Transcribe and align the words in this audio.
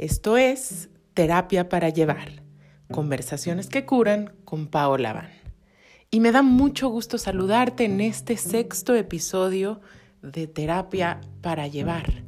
Esto 0.00 0.38
es 0.38 0.88
Terapia 1.12 1.68
para 1.68 1.90
Llevar, 1.90 2.42
conversaciones 2.90 3.66
que 3.68 3.84
curan 3.84 4.32
con 4.46 4.66
Paola 4.66 5.12
Van. 5.12 5.28
Y 6.10 6.20
me 6.20 6.32
da 6.32 6.40
mucho 6.40 6.88
gusto 6.88 7.18
saludarte 7.18 7.84
en 7.84 8.00
este 8.00 8.38
sexto 8.38 8.94
episodio 8.94 9.82
de 10.22 10.46
Terapia 10.46 11.20
para 11.42 11.66
Llevar. 11.66 12.24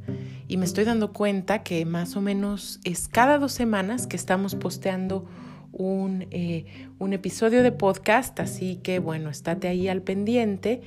Y 0.47 0.57
me 0.57 0.65
estoy 0.65 0.83
dando 0.83 1.13
cuenta 1.13 1.63
que 1.63 1.83
más 1.85 2.15
o 2.15 2.21
menos 2.21 2.79
es 2.83 3.07
cada 3.07 3.39
dos 3.39 3.53
semanas 3.53 4.05
que 4.05 4.17
estamos 4.17 4.53
posteando 4.53 5.25
un, 5.71 6.27
eh, 6.29 6.65
un, 6.99 7.13
episodio 7.13 7.63
de 7.63 7.71
podcast, 7.71 8.39
así 8.39 8.75
que 8.83 8.99
bueno, 8.99 9.31
estate 9.31 9.67
ahí 9.67 9.87
al 9.87 10.03
pendiente. 10.03 10.81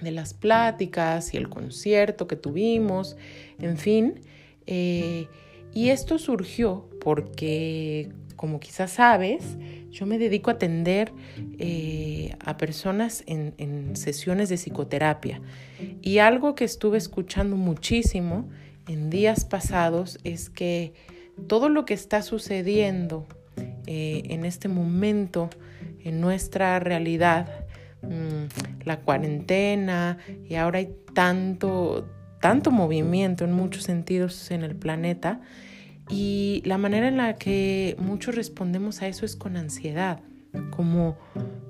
de 0.00 0.10
las 0.10 0.34
pláticas 0.34 1.34
y 1.34 1.36
el 1.36 1.48
concierto 1.48 2.26
que 2.26 2.36
tuvimos, 2.36 3.16
en 3.58 3.76
fin. 3.76 4.20
Eh, 4.66 5.26
y 5.74 5.90
esto 5.90 6.18
surgió 6.18 6.88
porque, 7.00 8.10
como 8.36 8.60
quizás 8.60 8.92
sabes, 8.92 9.56
yo 9.90 10.06
me 10.06 10.18
dedico 10.18 10.50
a 10.50 10.54
atender 10.54 11.12
eh, 11.58 12.36
a 12.44 12.56
personas 12.56 13.24
en, 13.26 13.96
sesiones 13.96 14.48
de 14.48 14.56
psicoterapia. 14.56 15.40
Y 16.02 16.18
algo 16.18 16.54
que 16.54 16.64
estuve 16.64 16.98
escuchando 16.98 17.56
muchísimo 17.56 18.48
en 18.86 19.10
días 19.10 19.44
pasados 19.44 20.18
es 20.22 20.50
que 20.50 20.92
todo 21.48 21.68
lo 21.68 21.84
que 21.84 21.94
está 21.94 22.22
sucediendo 22.22 23.26
eh, 23.86 24.22
en 24.26 24.44
este 24.44 24.68
momento 24.68 25.50
en 26.04 26.20
nuestra 26.20 26.78
realidad, 26.78 27.66
mmm, 28.02 28.84
la 28.84 29.00
cuarentena 29.00 30.18
y 30.48 30.54
ahora 30.54 30.78
hay 30.78 30.94
tanto, 31.14 32.08
tanto 32.40 32.70
movimiento 32.70 33.44
en 33.44 33.52
muchos 33.52 33.84
sentidos 33.84 34.50
en 34.50 34.62
el 34.62 34.76
planeta, 34.76 35.40
y 36.08 36.62
la 36.64 36.78
manera 36.78 37.08
en 37.08 37.16
la 37.16 37.36
que 37.36 37.96
muchos 37.98 38.34
respondemos 38.34 39.02
a 39.02 39.08
eso 39.08 39.24
es 39.26 39.36
con 39.36 39.56
ansiedad, 39.56 40.20
como 40.70 41.16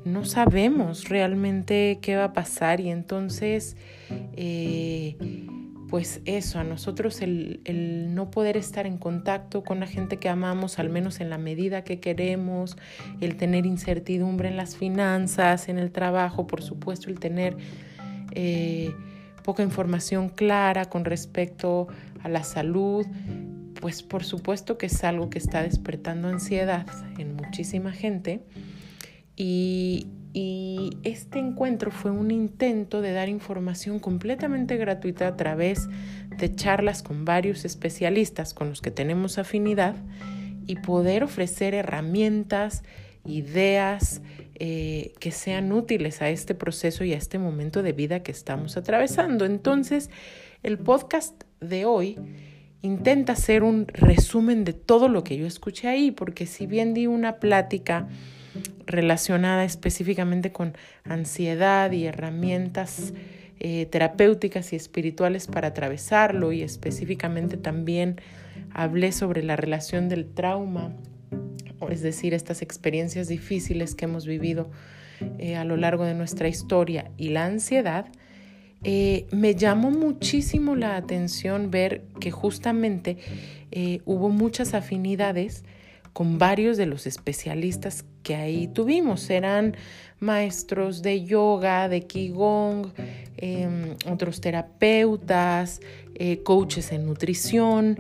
no 0.04 0.24
sabemos 0.24 1.08
realmente 1.08 1.98
qué 2.02 2.16
va 2.16 2.24
a 2.24 2.32
pasar 2.32 2.80
y 2.80 2.90
entonces, 2.90 3.76
eh, 4.36 5.16
pues 5.88 6.20
eso, 6.26 6.58
a 6.58 6.64
nosotros 6.64 7.22
el, 7.22 7.60
no 8.14 8.30
poder 8.30 8.56
estar 8.56 8.86
en 8.86 8.98
contacto 8.98 9.64
con 9.64 9.80
la 9.80 9.86
gente 9.86 10.18
que 10.18 10.28
amamos, 10.28 10.78
al 10.78 10.90
menos 10.90 11.20
en 11.20 11.30
la 11.30 11.38
medida 11.38 11.82
que 11.82 11.98
queremos, 11.98 12.76
el 13.20 13.36
tener 13.36 13.64
incertidumbre 13.64 14.48
en 14.48 14.56
las 14.56 14.76
finanzas, 14.76 15.68
en 15.68 15.78
el 15.78 15.90
trabajo, 15.90 16.46
por 16.46 16.62
supuesto, 16.62 17.08
el 17.08 17.18
tener... 17.18 17.56
Eh, 18.32 18.94
poca 19.46 19.62
información 19.62 20.28
clara 20.28 20.86
con 20.86 21.04
respecto 21.04 21.86
a 22.24 22.28
la 22.28 22.42
salud, 22.42 23.06
pues 23.86 24.02
por 24.02 24.24
supuesto 24.24 24.78
que 24.78 24.86
es 24.86 25.04
algo 25.04 25.30
que 25.30 25.38
está 25.38 25.62
despertando 25.62 26.26
ansiedad 26.26 26.88
en 27.18 27.36
muchísima 27.36 27.92
gente. 27.92 28.40
Y, 29.36 30.08
este 31.04 31.38
encuentro 31.38 31.92
fue 31.92 32.10
un 32.10 32.32
intento 32.32 33.00
de 33.00 33.12
dar 33.12 33.28
información 33.28 34.00
completamente 34.00 34.76
gratuita 34.76 35.28
a 35.28 35.36
través 35.36 35.88
de 36.36 36.52
charlas 36.52 37.04
con 37.04 37.24
varios 37.24 37.64
especialistas 37.64 38.54
con 38.54 38.70
los 38.70 38.82
que 38.82 38.90
tenemos 38.90 39.38
afinidad 39.38 39.94
y 40.66 40.74
poder 40.74 41.22
ofrecer 41.22 41.72
herramientas, 41.72 42.82
ideas 43.24 44.20
eh, 44.56 45.12
que 45.20 45.30
sean 45.30 45.70
útiles 45.70 46.22
a 46.22 46.28
este 46.28 46.56
proceso 46.56 47.04
y 47.04 47.12
a 47.12 47.18
este 47.18 47.38
momento 47.38 47.84
de 47.84 47.92
vida 47.92 48.24
que 48.24 48.32
estamos 48.32 48.76
atravesando. 48.76 49.44
Entonces, 49.44 50.10
el 50.64 50.76
podcast 50.76 51.44
de 51.60 51.84
hoy 51.84 52.18
intenta 52.82 53.32
hacer 53.32 53.62
un 53.62 53.86
resumen 53.88 54.64
de 54.64 54.72
todo 54.72 55.08
lo 55.08 55.24
que 55.24 55.36
yo 55.36 55.46
escuché 55.46 55.88
ahí, 55.88 56.10
porque 56.10 56.46
si 56.46 56.66
bien 56.66 56.94
di 56.94 57.06
una 57.06 57.36
plática 57.36 58.08
relacionada 58.86 59.64
específicamente 59.64 60.52
con 60.52 60.74
ansiedad 61.04 61.90
y 61.92 62.06
herramientas 62.06 63.12
eh, 63.58 63.86
terapéuticas 63.86 64.72
y 64.72 64.76
espirituales 64.76 65.46
para 65.46 65.68
atravesarlo 65.68 66.52
y 66.52 66.62
específicamente 66.62 67.56
también 67.56 68.20
hablé 68.72 69.12
sobre 69.12 69.42
la 69.42 69.56
relación 69.56 70.08
del 70.08 70.26
trauma, 70.26 70.92
es 71.90 72.02
decir, 72.02 72.34
estas 72.34 72.62
experiencias 72.62 73.28
difíciles 73.28 73.94
que 73.94 74.04
hemos 74.04 74.26
vivido 74.26 74.70
eh, 75.38 75.56
a 75.56 75.64
lo 75.64 75.76
largo 75.76 76.04
de 76.04 76.14
nuestra 76.14 76.48
historia 76.48 77.10
y 77.16 77.30
la 77.30 77.46
ansiedad, 77.46 78.06
eh, 78.88 79.26
me 79.32 79.56
llamó 79.56 79.90
muchísimo 79.90 80.76
la 80.76 80.94
atención 80.94 81.72
ver 81.72 82.04
que 82.20 82.30
justamente 82.30 83.16
eh, 83.72 84.00
hubo 84.04 84.28
muchas 84.28 84.74
afinidades 84.74 85.64
con 86.12 86.38
varios 86.38 86.76
de 86.76 86.86
los 86.86 87.08
especialistas 87.08 88.04
que 88.22 88.36
ahí 88.36 88.68
tuvimos. 88.68 89.28
Eran 89.28 89.74
maestros 90.20 91.02
de 91.02 91.24
yoga, 91.24 91.88
de 91.88 92.02
qigong, 92.02 92.92
em, 93.38 93.96
otros 94.08 94.40
terapeutas, 94.40 95.80
eh, 96.14 96.44
coaches 96.44 96.92
en 96.92 97.06
nutrición, 97.06 97.98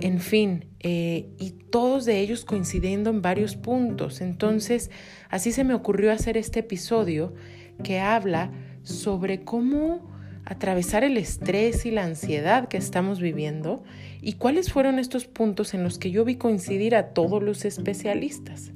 en 0.00 0.18
fin, 0.18 0.64
y 0.82 1.54
todos 1.70 2.06
de 2.06 2.20
ellos 2.20 2.46
coincidiendo 2.46 3.10
en 3.10 3.20
varios 3.20 3.54
puntos. 3.54 4.22
Entonces, 4.22 4.90
así 5.28 5.52
se 5.52 5.62
me 5.62 5.74
ocurrió 5.74 6.10
hacer 6.10 6.38
este 6.38 6.60
episodio 6.60 7.34
que 7.84 8.00
habla 8.00 8.50
sobre 8.82 9.44
cómo 9.44 10.11
atravesar 10.44 11.04
el 11.04 11.16
estrés 11.16 11.86
y 11.86 11.90
la 11.90 12.04
ansiedad 12.04 12.68
que 12.68 12.76
estamos 12.76 13.20
viviendo 13.20 13.82
y 14.20 14.34
cuáles 14.34 14.72
fueron 14.72 14.98
estos 14.98 15.26
puntos 15.26 15.74
en 15.74 15.82
los 15.84 15.98
que 15.98 16.10
yo 16.10 16.24
vi 16.24 16.36
coincidir 16.36 16.94
a 16.94 17.08
todos 17.08 17.42
los 17.42 17.64
especialistas. 17.64 18.72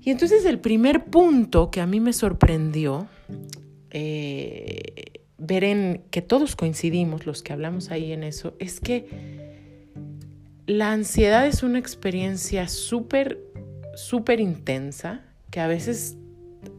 Y 0.00 0.10
entonces 0.10 0.44
el 0.44 0.60
primer 0.60 1.06
punto 1.06 1.70
que 1.70 1.80
a 1.80 1.86
mí 1.86 2.00
me 2.00 2.12
sorprendió 2.12 3.08
eh, 3.90 5.22
ver 5.38 5.64
en 5.64 6.02
que 6.10 6.22
todos 6.22 6.54
coincidimos, 6.54 7.26
los 7.26 7.42
que 7.42 7.52
hablamos 7.52 7.90
ahí 7.90 8.12
en 8.12 8.22
eso, 8.22 8.54
es 8.58 8.78
que 8.80 9.08
la 10.66 10.92
ansiedad 10.92 11.46
es 11.46 11.62
una 11.62 11.78
experiencia 11.78 12.68
súper, 12.68 13.40
súper 13.94 14.40
intensa 14.40 15.22
que 15.50 15.60
a 15.60 15.66
veces 15.66 16.16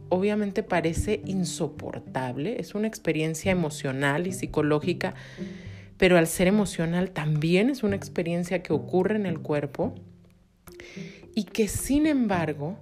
obviamente 0.08 0.62
parece 0.62 1.22
insoportable, 1.24 2.60
es 2.60 2.74
una 2.74 2.86
experiencia 2.86 3.52
emocional 3.52 4.26
y 4.26 4.32
psicológica, 4.32 5.14
pero 5.96 6.16
al 6.16 6.26
ser 6.26 6.46
emocional 6.46 7.10
también 7.10 7.70
es 7.70 7.82
una 7.82 7.96
experiencia 7.96 8.62
que 8.62 8.72
ocurre 8.72 9.16
en 9.16 9.26
el 9.26 9.40
cuerpo 9.40 9.94
y 11.34 11.44
que 11.44 11.68
sin 11.68 12.06
embargo 12.06 12.78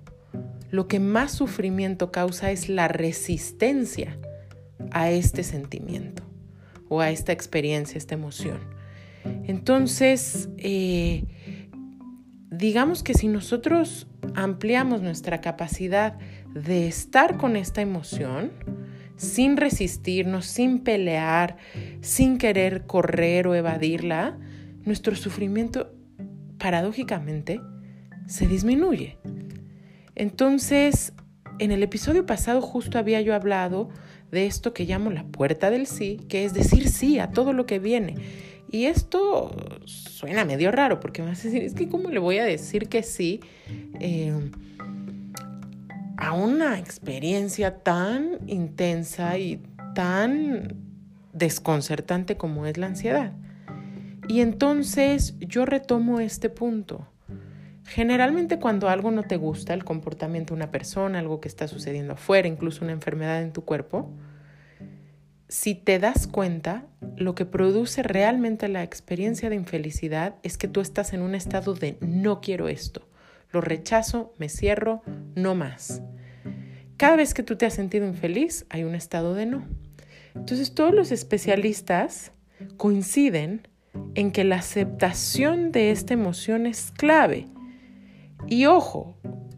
lo 0.71 0.89
que 0.89 1.01
más 1.01 1.33
sufrimiento 1.33 2.11
causa 2.13 2.51
es 2.51 2.69
la 2.69 2.89
resistencia 2.89 4.19
a 4.91 5.11
este 5.11 5.43
sentimiento 5.43 6.23
o 6.89 7.01
a 7.01 7.11
esta 7.11 7.33
experiencia, 7.33 7.99
esta 7.99 8.15
emoción. 8.15 8.59
Entonces, 9.47 10.49
eh, 10.59 11.25
digamos 12.51 13.03
que 13.03 13.15
si 13.15 13.29
nosotros 13.29 14.07
ampliamos 14.35 15.03
nuestra 15.03 15.41
capacidad 15.41 16.19
de 16.55 16.87
estar 16.87 17.37
con 17.37 17.57
esta 17.57 17.81
emoción 17.81 18.53
sin 19.17 19.57
resistirnos, 19.57 20.47
sin 20.47 20.81
pelear, 20.81 21.57
sin 22.01 22.39
querer 22.39 22.87
correr 22.87 23.47
o 23.47 23.55
evadirla, 23.55 24.39
nuestro 24.85 25.17
sufrimiento 25.17 25.93
paradójicamente 26.59 27.61
se 28.27 28.47
disminuye. 28.47 29.19
Entonces, 30.15 31.13
en 31.59 31.73
el 31.73 31.83
episodio 31.83 32.27
pasado 32.27 32.61
justo 32.61 32.99
había 32.99 33.21
yo 33.21 33.35
hablado 33.35 33.89
de 34.31 34.47
esto 34.47 34.75
que 34.75 34.85
llamo 34.85 35.11
la 35.11 35.25
puerta 35.25 35.71
del 35.71 35.87
sí, 35.87 36.21
que 36.29 36.45
es 36.45 36.53
decir 36.53 36.89
sí 36.89 37.19
a 37.19 37.31
todo 37.31 37.53
lo 37.53 37.67
que 37.67 37.79
viene. 37.79 38.15
Y 38.71 38.87
esto 38.87 39.55
suena 39.85 40.45
medio 40.45 40.73
raro 40.73 40.99
porque 41.01 41.23
me 41.23 41.29
vas 41.29 41.41
a 41.41 41.45
decir, 41.45 41.63
es 41.63 41.75
que 41.75 41.89
¿cómo 41.89 42.11
le 42.11 42.19
voy 42.19 42.39
a 42.39 42.45
decir 42.45 42.89
que 42.89 43.03
sí 43.03 43.41
eh, 44.01 44.51
a 46.17 46.33
una 46.33 46.79
experiencia 46.79 47.79
tan 47.79 48.39
intensa 48.47 49.39
y 49.39 49.63
tan 49.95 50.77
desconcertante 51.33 52.37
como 52.37 52.67
es 52.67 52.79
la 52.79 52.87
ansiedad? 52.87 53.33
Y 54.29 54.41
entonces 54.41 55.35
yo 55.39 55.67
retomo 55.67 56.21
este 56.21 56.49
punto. 56.49 57.07
Generalmente 57.85 58.59
cuando 58.59 58.89
algo 58.89 59.13
no 59.13 59.23
te 59.23 59.37
gusta, 59.37 59.73
el 59.73 59.85
comportamiento 59.85 60.55
de 60.55 60.59
una 60.59 60.73
persona, 60.73 61.21
algo 61.21 61.41
que 61.41 61.49
está 61.49 61.69
sucediendo 61.69 62.15
afuera, 62.15 62.49
incluso 62.49 62.85
una 62.85 62.93
enfermedad 62.93 63.43
en 63.43 63.53
tu 63.53 63.65
cuerpo, 63.65 64.11
si 65.49 65.77
te 65.77 66.01
das 66.01 66.27
cuenta, 66.27 66.87
lo 67.17 67.37
que 67.37 67.47
produce 67.47 68.03
realmente 68.03 68.67
la 68.69 68.83
experiencia 68.83 69.49
de 69.49 69.55
infelicidad 69.55 70.35
es 70.43 70.59
que 70.59 70.67
tú 70.67 70.81
estás 70.81 71.13
en 71.13 71.23
un 71.23 71.37
estado 71.37 71.75
de 71.75 71.97
no 72.01 72.41
quiero 72.41 72.67
esto, 72.67 73.07
lo 73.51 73.61
rechazo, 73.61 74.35
me 74.39 74.49
cierro, 74.49 75.03
no 75.35 75.55
más. 75.55 76.03
Cada 76.97 77.17
vez 77.17 77.35
que 77.35 77.43
tú 77.43 77.57
te 77.57 77.67
has 77.67 77.75
sentido 77.75 78.07
infeliz, 78.07 78.67
hay 78.71 78.85
un 78.85 78.95
estado 78.95 79.35
de 79.35 79.47
no. 79.47 79.67
Entonces 80.35 80.75
todos 80.75 80.95
los 80.95 81.13
especialistas 81.13 82.33
coinciden 82.77 83.69
en 84.15 84.33
que 84.33 84.45
la 84.45 84.57
aceptación 84.57 85.73
de 85.73 85.91
esta 85.91 86.15
emoción 86.15 86.67
es 86.67 86.93
clave. 86.93 87.47
Y 88.47 88.67
ojo, 88.67 89.17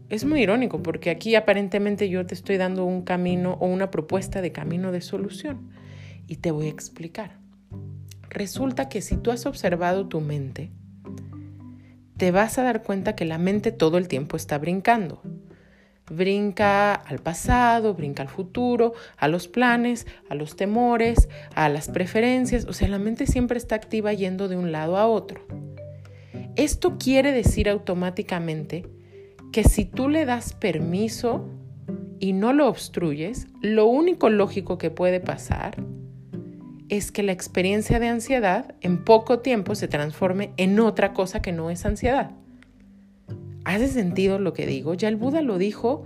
es 0.09 0.25
muy 0.25 0.41
irónico 0.41 0.81
porque 0.81 1.09
aquí 1.09 1.35
aparentemente 1.35 2.09
yo 2.09 2.25
te 2.25 2.33
estoy 2.33 2.57
dando 2.57 2.85
un 2.85 3.03
camino 3.03 3.57
o 3.59 3.67
una 3.67 3.91
propuesta 3.91 4.41
de 4.41 4.51
camino 4.51 4.91
de 4.91 5.01
solución. 5.01 5.71
Y 6.27 6.37
te 6.37 6.51
voy 6.51 6.67
a 6.67 6.71
explicar. 6.71 7.39
Resulta 8.29 8.89
que 8.89 9.01
si 9.01 9.17
tú 9.17 9.31
has 9.31 9.45
observado 9.45 10.07
tu 10.07 10.21
mente, 10.21 10.71
te 12.19 12.31
vas 12.31 12.59
a 12.59 12.63
dar 12.63 12.83
cuenta 12.83 13.15
que 13.15 13.23
la 13.23 13.37
mente 13.37 13.71
todo 13.71 13.97
el 13.97 14.09
tiempo 14.09 14.35
está 14.35 14.57
brincando. 14.57 15.21
Brinca 16.11 16.93
al 16.93 17.19
pasado, 17.19 17.93
brinca 17.93 18.21
al 18.21 18.27
futuro, 18.27 18.93
a 19.15 19.29
los 19.29 19.47
planes, 19.47 20.05
a 20.27 20.35
los 20.35 20.57
temores, 20.57 21.29
a 21.55 21.69
las 21.69 21.87
preferencias. 21.87 22.65
O 22.65 22.73
sea, 22.73 22.89
la 22.89 22.99
mente 22.99 23.25
siempre 23.25 23.57
está 23.57 23.75
activa 23.75 24.11
yendo 24.11 24.49
de 24.49 24.57
un 24.57 24.73
lado 24.73 24.97
a 24.97 25.07
otro. 25.07 25.47
Esto 26.57 26.97
quiere 26.97 27.31
decir 27.31 27.69
automáticamente 27.69 28.85
que 29.53 29.63
si 29.63 29.85
tú 29.85 30.09
le 30.09 30.25
das 30.25 30.51
permiso 30.53 31.47
y 32.19 32.33
no 32.33 32.51
lo 32.51 32.67
obstruyes, 32.67 33.47
lo 33.61 33.85
único 33.85 34.29
lógico 34.29 34.77
que 34.77 34.91
puede 34.91 35.21
pasar 35.21 35.81
es 36.89 37.11
que 37.11 37.23
la 37.23 37.31
experiencia 37.31 37.99
de 37.99 38.07
ansiedad 38.07 38.75
en 38.81 39.03
poco 39.03 39.39
tiempo 39.39 39.75
se 39.75 39.87
transforme 39.87 40.51
en 40.57 40.79
otra 40.79 41.13
cosa 41.13 41.41
que 41.41 41.51
no 41.51 41.69
es 41.69 41.85
ansiedad. 41.85 42.31
¿Hace 43.63 43.87
sentido 43.87 44.39
lo 44.39 44.53
que 44.53 44.65
digo? 44.65 44.95
Ya 44.95 45.07
el 45.07 45.15
Buda 45.15 45.41
lo 45.41 45.57
dijo 45.57 46.05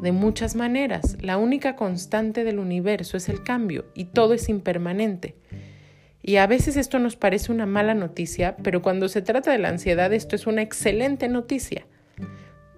de 0.00 0.12
muchas 0.12 0.56
maneras. 0.56 1.18
La 1.20 1.36
única 1.36 1.76
constante 1.76 2.44
del 2.44 2.58
universo 2.58 3.16
es 3.16 3.28
el 3.28 3.42
cambio 3.42 3.84
y 3.94 4.06
todo 4.06 4.34
es 4.34 4.48
impermanente. 4.48 5.36
Y 6.22 6.36
a 6.36 6.46
veces 6.46 6.78
esto 6.78 6.98
nos 6.98 7.16
parece 7.16 7.52
una 7.52 7.66
mala 7.66 7.92
noticia, 7.92 8.56
pero 8.62 8.80
cuando 8.80 9.10
se 9.10 9.20
trata 9.20 9.50
de 9.50 9.58
la 9.58 9.68
ansiedad 9.68 10.12
esto 10.14 10.36
es 10.36 10.46
una 10.46 10.62
excelente 10.62 11.28
noticia. 11.28 11.86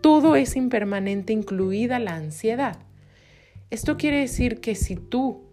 Todo 0.00 0.34
es 0.34 0.56
impermanente, 0.56 1.32
incluida 1.32 2.00
la 2.00 2.16
ansiedad. 2.16 2.78
Esto 3.70 3.96
quiere 3.96 4.18
decir 4.18 4.60
que 4.60 4.74
si 4.74 4.96
tú 4.96 5.45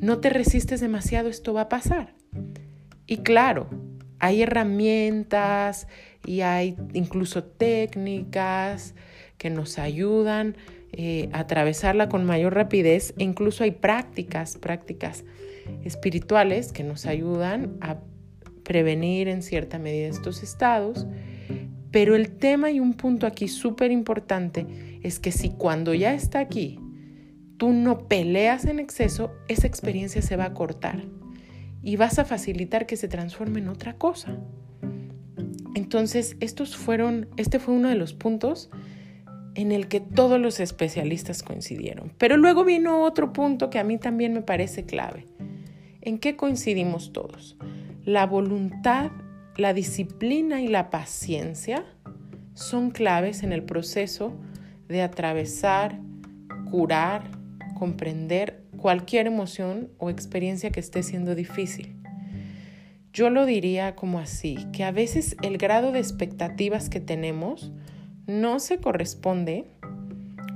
no 0.00 0.18
te 0.18 0.30
resistes 0.30 0.80
demasiado, 0.80 1.28
esto 1.28 1.52
va 1.52 1.62
a 1.62 1.68
pasar. 1.68 2.14
Y 3.06 3.18
claro, 3.18 3.68
hay 4.18 4.42
herramientas 4.42 5.88
y 6.24 6.42
hay 6.42 6.76
incluso 6.92 7.42
técnicas 7.42 8.94
que 9.38 9.50
nos 9.50 9.78
ayudan 9.78 10.56
eh, 10.92 11.28
a 11.32 11.40
atravesarla 11.40 12.08
con 12.08 12.24
mayor 12.24 12.54
rapidez 12.54 13.14
e 13.18 13.24
incluso 13.24 13.64
hay 13.64 13.70
prácticas, 13.72 14.58
prácticas 14.58 15.24
espirituales 15.84 16.72
que 16.72 16.84
nos 16.84 17.06
ayudan 17.06 17.76
a 17.80 17.98
prevenir 18.64 19.28
en 19.28 19.42
cierta 19.42 19.78
medida 19.78 20.08
estos 20.08 20.42
estados. 20.42 21.06
Pero 21.90 22.14
el 22.14 22.30
tema 22.30 22.70
y 22.70 22.78
un 22.78 22.94
punto 22.94 23.26
aquí 23.26 23.48
súper 23.48 23.90
importante 23.90 24.66
es 25.02 25.18
que 25.18 25.32
si 25.32 25.50
cuando 25.50 25.94
ya 25.94 26.14
está 26.14 26.38
aquí 26.38 26.78
tú 27.60 27.74
no 27.74 28.08
peleas 28.08 28.64
en 28.64 28.78
exceso, 28.78 29.34
esa 29.46 29.66
experiencia 29.66 30.22
se 30.22 30.34
va 30.34 30.46
a 30.46 30.54
cortar 30.54 31.04
y 31.82 31.96
vas 31.96 32.18
a 32.18 32.24
facilitar 32.24 32.86
que 32.86 32.96
se 32.96 33.06
transforme 33.06 33.60
en 33.60 33.68
otra 33.68 33.98
cosa. 33.98 34.38
Entonces, 35.74 36.38
estos 36.40 36.74
fueron, 36.74 37.28
este 37.36 37.58
fue 37.58 37.74
uno 37.74 37.90
de 37.90 37.96
los 37.96 38.14
puntos 38.14 38.70
en 39.54 39.72
el 39.72 39.88
que 39.88 40.00
todos 40.00 40.40
los 40.40 40.58
especialistas 40.58 41.42
coincidieron. 41.42 42.14
Pero 42.16 42.38
luego 42.38 42.64
vino 42.64 43.04
otro 43.04 43.34
punto 43.34 43.68
que 43.68 43.78
a 43.78 43.84
mí 43.84 43.98
también 43.98 44.32
me 44.32 44.40
parece 44.40 44.86
clave. 44.86 45.28
¿En 46.00 46.18
qué 46.18 46.36
coincidimos 46.36 47.12
todos? 47.12 47.58
La 48.06 48.24
voluntad, 48.24 49.10
la 49.58 49.74
disciplina 49.74 50.62
y 50.62 50.68
la 50.68 50.88
paciencia 50.88 51.84
son 52.54 52.90
claves 52.90 53.42
en 53.42 53.52
el 53.52 53.64
proceso 53.64 54.32
de 54.88 55.02
atravesar, 55.02 56.00
curar 56.70 57.38
comprender 57.80 58.60
cualquier 58.76 59.26
emoción 59.26 59.88
o 59.96 60.10
experiencia 60.10 60.70
que 60.70 60.80
esté 60.80 61.02
siendo 61.02 61.34
difícil. 61.34 61.96
Yo 63.14 63.30
lo 63.30 63.46
diría 63.46 63.96
como 63.96 64.18
así, 64.18 64.58
que 64.70 64.84
a 64.84 64.90
veces 64.90 65.34
el 65.42 65.56
grado 65.56 65.90
de 65.90 65.98
expectativas 65.98 66.90
que 66.90 67.00
tenemos 67.00 67.72
no 68.26 68.60
se 68.60 68.80
corresponde 68.80 69.64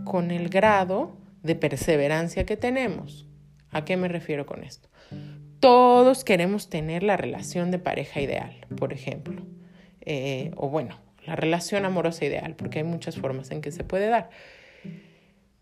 con 0.04 0.32
el 0.32 0.50
grado 0.50 1.16
de 1.42 1.54
perseverancia 1.54 2.44
que 2.44 2.58
tenemos. 2.58 3.26
¿A 3.70 3.86
qué 3.86 3.96
me 3.96 4.08
refiero 4.08 4.44
con 4.44 4.62
esto? 4.62 4.90
Todos 5.60 6.24
queremos 6.24 6.68
tener 6.68 7.02
la 7.02 7.16
relación 7.16 7.70
de 7.70 7.78
pareja 7.78 8.20
ideal, 8.20 8.54
por 8.76 8.92
ejemplo. 8.92 9.40
Eh, 10.02 10.50
o 10.56 10.68
bueno, 10.68 11.00
la 11.24 11.36
relación 11.36 11.86
amorosa 11.86 12.26
ideal, 12.26 12.54
porque 12.54 12.80
hay 12.80 12.84
muchas 12.84 13.16
formas 13.16 13.50
en 13.50 13.62
que 13.62 13.72
se 13.72 13.82
puede 13.82 14.08
dar. 14.08 14.28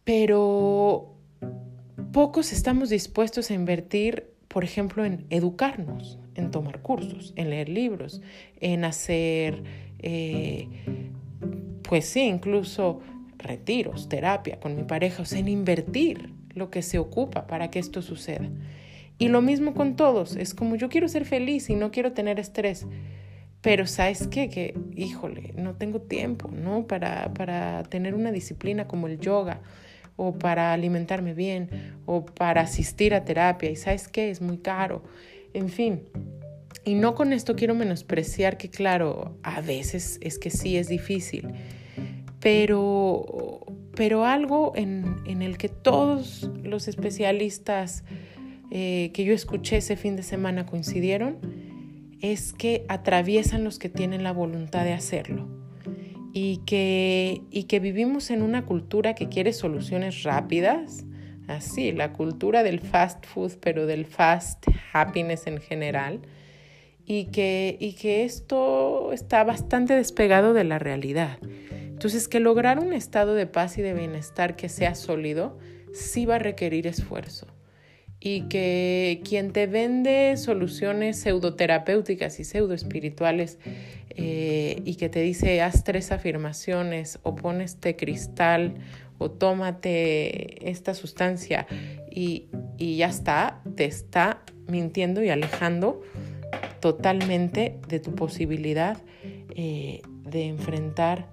Pero 0.02 1.21
pocos 2.12 2.52
estamos 2.52 2.90
dispuestos 2.90 3.50
a 3.50 3.54
invertir, 3.54 4.28
por 4.48 4.64
ejemplo, 4.64 5.04
en 5.04 5.24
educarnos, 5.30 6.18
en 6.34 6.50
tomar 6.50 6.80
cursos, 6.82 7.32
en 7.36 7.50
leer 7.50 7.68
libros, 7.70 8.20
en 8.60 8.84
hacer, 8.84 9.62
eh, 9.98 10.68
pues 11.82 12.04
sí, 12.04 12.20
incluso 12.20 13.00
retiros, 13.38 14.08
terapia 14.08 14.60
con 14.60 14.76
mi 14.76 14.84
pareja, 14.84 15.22
o 15.22 15.24
sea, 15.24 15.38
en 15.38 15.48
invertir 15.48 16.32
lo 16.54 16.70
que 16.70 16.82
se 16.82 16.98
ocupa 16.98 17.46
para 17.46 17.70
que 17.70 17.78
esto 17.78 18.02
suceda. 18.02 18.48
Y 19.18 19.28
lo 19.28 19.40
mismo 19.40 19.74
con 19.74 19.96
todos, 19.96 20.36
es 20.36 20.54
como 20.54 20.76
yo 20.76 20.88
quiero 20.88 21.08
ser 21.08 21.24
feliz 21.24 21.70
y 21.70 21.74
no 21.74 21.90
quiero 21.90 22.12
tener 22.12 22.38
estrés. 22.38 22.86
Pero 23.62 23.86
sabes 23.86 24.26
qué, 24.26 24.48
que 24.48 24.74
híjole, 24.96 25.54
no 25.56 25.76
tengo 25.76 26.00
tiempo, 26.00 26.50
¿no? 26.52 26.86
Para, 26.86 27.32
para 27.32 27.84
tener 27.84 28.14
una 28.14 28.32
disciplina 28.32 28.88
como 28.88 29.06
el 29.06 29.20
yoga 29.20 29.60
o 30.16 30.38
para 30.38 30.72
alimentarme 30.72 31.34
bien 31.34 31.68
o 32.06 32.24
para 32.24 32.62
asistir 32.62 33.14
a 33.14 33.24
terapia 33.24 33.70
y 33.70 33.76
sabes 33.76 34.08
qué, 34.08 34.30
es 34.30 34.40
muy 34.40 34.58
caro, 34.58 35.02
en 35.54 35.68
fin. 35.68 36.02
Y 36.84 36.94
no 36.94 37.14
con 37.14 37.32
esto 37.32 37.54
quiero 37.54 37.74
menospreciar 37.74 38.56
que 38.56 38.68
claro, 38.68 39.38
a 39.42 39.60
veces 39.60 40.18
es 40.20 40.38
que 40.38 40.50
sí 40.50 40.76
es 40.76 40.88
difícil, 40.88 41.48
pero, 42.40 43.60
pero 43.94 44.24
algo 44.24 44.72
en, 44.74 45.16
en 45.26 45.42
el 45.42 45.58
que 45.58 45.68
todos 45.68 46.50
los 46.62 46.88
especialistas 46.88 48.04
eh, 48.70 49.10
que 49.12 49.24
yo 49.24 49.34
escuché 49.34 49.76
ese 49.76 49.96
fin 49.96 50.16
de 50.16 50.22
semana 50.22 50.66
coincidieron 50.66 51.38
es 52.20 52.52
que 52.52 52.84
atraviesan 52.88 53.64
los 53.64 53.78
que 53.78 53.88
tienen 53.88 54.22
la 54.22 54.32
voluntad 54.32 54.84
de 54.84 54.92
hacerlo 54.92 55.61
y 56.32 56.58
que, 56.58 57.42
y 57.50 57.64
que 57.64 57.78
vivimos 57.78 58.30
en 58.30 58.42
una 58.42 58.64
cultura 58.64 59.14
que 59.14 59.28
quiere 59.28 59.52
soluciones 59.52 60.22
rápidas, 60.22 61.04
así, 61.48 61.92
la 61.92 62.12
cultura 62.12 62.62
del 62.62 62.80
fast 62.80 63.26
food, 63.26 63.52
pero 63.60 63.86
del 63.86 64.06
fast 64.06 64.64
happiness 64.92 65.46
en 65.46 65.58
general, 65.58 66.20
y 67.04 67.26
que, 67.26 67.76
y 67.80 67.94
que 67.94 68.24
esto 68.24 69.12
está 69.12 69.44
bastante 69.44 69.94
despegado 69.94 70.54
de 70.54 70.64
la 70.64 70.78
realidad. 70.78 71.38
Entonces, 71.70 72.28
que 72.28 72.40
lograr 72.40 72.78
un 72.78 72.92
estado 72.92 73.34
de 73.34 73.46
paz 73.46 73.76
y 73.78 73.82
de 73.82 73.92
bienestar 73.92 74.56
que 74.56 74.68
sea 74.68 74.94
sólido, 74.94 75.58
sí 75.92 76.24
va 76.26 76.36
a 76.36 76.38
requerir 76.38 76.86
esfuerzo 76.86 77.46
y 78.24 78.42
que 78.42 79.20
quien 79.28 79.52
te 79.52 79.66
vende 79.66 80.36
soluciones 80.36 81.18
pseudoterapéuticas 81.18 82.38
y 82.38 82.44
pseudoespirituales 82.44 83.58
eh, 84.10 84.80
y 84.84 84.94
que 84.94 85.08
te 85.08 85.20
dice 85.20 85.60
haz 85.60 85.82
tres 85.82 86.12
afirmaciones 86.12 87.18
o 87.24 87.34
pon 87.34 87.60
este 87.60 87.96
cristal 87.96 88.74
o 89.18 89.30
tómate 89.30 90.70
esta 90.70 90.94
sustancia 90.94 91.66
y, 92.10 92.46
y 92.78 92.96
ya 92.96 93.08
está, 93.08 93.60
te 93.74 93.86
está 93.86 94.42
mintiendo 94.68 95.22
y 95.24 95.30
alejando 95.30 96.02
totalmente 96.80 97.78
de 97.88 97.98
tu 97.98 98.14
posibilidad 98.14 98.98
eh, 99.56 100.00
de 100.24 100.46
enfrentar 100.46 101.28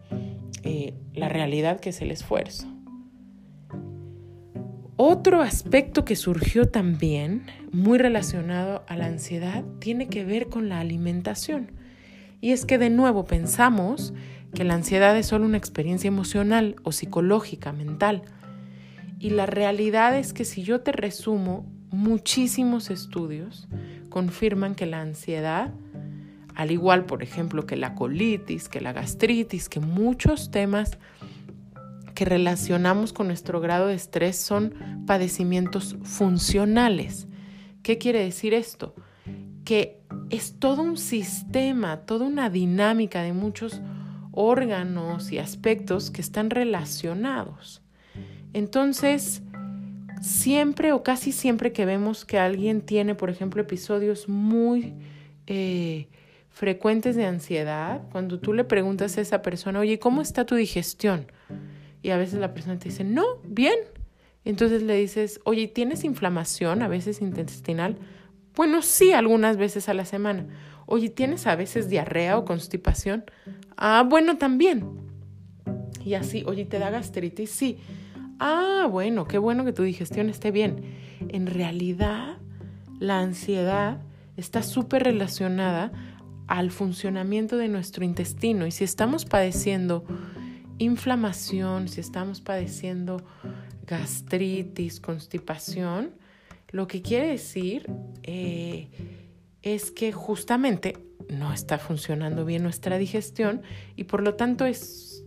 eh, 0.64 0.94
la 1.14 1.30
realidad 1.30 1.80
que 1.80 1.90
es 1.90 2.02
el 2.02 2.12
esfuerzo. 2.12 2.68
Otro 5.02 5.42
aspecto 5.42 6.04
que 6.04 6.18
surgió 6.18 6.68
también, 6.68 7.46
muy 7.72 7.98
relacionado 7.98 8.84
a 8.86 8.98
la 8.98 9.06
ansiedad, 9.06 9.64
tiene 9.80 10.10
que 10.10 10.26
ver 10.26 10.48
con 10.48 10.68
la 10.68 10.82
alimentación. 10.82 11.72
Y 12.42 12.52
es 12.52 12.66
que 12.66 12.78
de 12.78 12.90
nuevo 12.90 13.24
pensamos 13.24 14.14
que 14.54 14.66
la 14.66 14.74
ansiedad 14.74 15.18
es 15.18 15.28
solo 15.28 15.46
una 15.46 15.56
experiencia 15.56 16.10
emocional 16.10 16.76
o 16.84 16.92
psicológica, 16.92 17.72
mental. 17.72 18.24
Y 19.20 19.30
la 19.30 19.46
realidad 19.46 20.18
es 20.18 20.34
que 20.34 20.44
si 20.44 20.64
yo 20.64 20.82
te 20.82 20.92
resumo, 20.92 21.66
muchísimos 21.92 22.90
estudios 22.90 23.70
confirman 24.10 24.76
que 24.76 24.86
la 24.86 25.00
ansiedad, 25.00 25.74
al 26.56 26.72
igual 26.72 27.06
por 27.06 27.24
ejemplo 27.24 27.66
que 27.66 27.78
la 27.78 27.96
colitis, 27.96 28.68
que 28.68 28.82
la 28.82 28.92
gastritis, 28.92 29.70
que 29.70 29.80
muchos 29.80 30.52
temas 30.52 30.98
que 32.20 32.26
relacionamos 32.26 33.14
con 33.14 33.28
nuestro 33.28 33.62
grado 33.62 33.88
de 33.88 33.94
estrés 33.94 34.36
son 34.36 34.74
padecimientos 35.08 35.96
funcionales. 36.04 37.30
¿Qué 37.82 37.98
quiere 37.98 38.20
decir 38.20 38.54
esto? 38.54 38.94
Que 39.64 40.02
es 40.30 40.60
todo 40.60 40.82
un 40.82 40.98
sistema, 40.98 42.02
toda 42.02 42.26
una 42.26 42.50
dinámica 42.50 43.22
de 43.22 43.32
muchos 43.32 43.80
órganos 44.34 45.32
y 45.32 45.38
aspectos 45.38 46.12
que 46.12 46.20
están 46.20 46.50
relacionados. 46.50 47.82
Entonces, 48.52 49.42
siempre 50.22 50.92
o 50.92 51.04
casi 51.04 51.32
siempre 51.32 51.72
que 51.72 51.86
vemos 51.86 52.26
que 52.26 52.38
alguien 52.38 52.82
tiene, 52.82 53.16
por 53.16 53.30
ejemplo, 53.30 53.62
episodios 53.62 54.28
muy 54.28 54.94
eh, 55.48 56.10
frecuentes 56.50 57.16
de 57.16 57.28
ansiedad, 57.28 58.02
cuando 58.12 58.42
tú 58.42 58.52
le 58.52 58.66
preguntas 58.66 59.18
a 59.18 59.22
esa 59.22 59.42
persona, 59.42 59.80
oye, 59.80 60.00
¿cómo 60.00 60.22
está 60.22 60.46
tu 60.46 60.56
digestión? 60.56 61.26
Y 62.02 62.12
a 62.12 62.18
veces 62.18 62.40
la 62.40 62.54
persona 62.54 62.80
te 62.80 62.90
dice, 62.90 63.04
no, 63.04 63.26
bien. 63.44 63.76
Entonces 64.46 64.84
le 64.84 64.96
dices, 64.96 65.42
oye, 65.44 65.68
¿tienes 65.68 66.04
inflamación 66.04 66.82
a 66.82 66.88
veces 66.88 67.22
intestinal? 67.22 67.98
Bueno, 68.56 68.82
sí, 68.82 69.12
algunas 69.12 69.58
veces 69.58 69.90
a 69.90 69.94
la 69.94 70.06
semana. 70.06 70.48
Oye, 70.86 71.10
¿tienes 71.10 71.46
a 71.46 71.56
veces 71.56 71.90
diarrea 71.90 72.38
o 72.38 72.46
constipación? 72.46 73.26
Ah, 73.78 74.06
bueno, 74.08 74.38
también. 74.38 74.86
Y 76.04 76.16
así, 76.16 76.44
oye, 76.48 76.66
¿te 76.66 76.80
da 76.80 76.90
gastritis? 76.90 77.52
Sí. 77.52 77.78
Ah, 78.40 78.88
bueno, 78.90 79.28
qué 79.28 79.38
bueno 79.38 79.66
que 79.66 79.74
tu 79.74 79.84
digestión 79.84 80.30
esté 80.30 80.52
bien. 80.52 80.84
En 81.28 81.46
realidad, 81.46 82.38
la 83.00 83.20
ansiedad 83.20 84.02
está 84.38 84.64
súper 84.64 85.04
relacionada 85.04 85.92
al 86.48 86.72
funcionamiento 86.72 87.58
de 87.58 87.68
nuestro 87.68 88.04
intestino 88.04 88.66
y 88.66 88.72
si 88.72 88.84
estamos 88.84 89.26
padeciendo 89.26 90.04
inflamación, 90.80 91.88
si 91.88 92.02
estamos 92.02 92.42
padeciendo 92.42 93.22
gastritis, 93.86 95.00
constipación, 95.00 96.12
lo 96.72 96.88
que 96.88 97.02
quiere 97.02 97.28
decir 97.28 97.90
eh, 98.24 98.90
es 99.62 99.92
que 99.92 100.12
justamente 100.12 100.98
no 101.30 101.54
está 101.54 101.78
funcionando 101.78 102.46
bien 102.46 102.64
nuestra 102.64 102.98
digestión 102.98 103.62
y 103.96 104.06
por 104.06 104.24
lo 104.24 104.36
tanto 104.36 104.66
es 104.66 105.24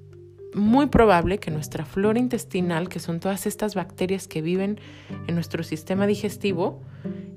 muy 0.54 0.86
probable 0.86 1.38
que 1.38 1.50
nuestra 1.50 1.84
flora 1.84 2.18
intestinal, 2.18 2.88
que 2.88 2.98
son 2.98 3.20
todas 3.20 3.46
estas 3.46 3.74
bacterias 3.74 4.28
que 4.28 4.42
viven 4.42 4.80
en 5.26 5.34
nuestro 5.34 5.62
sistema 5.62 6.06
digestivo, 6.06 6.82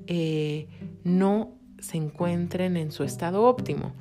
eh, 0.06 0.68
no 1.02 1.55
se 1.78 1.96
encuentren 1.96 2.76
en 2.76 2.90
su 2.90 3.04
estado 3.04 3.44
óptimo. 3.44 3.94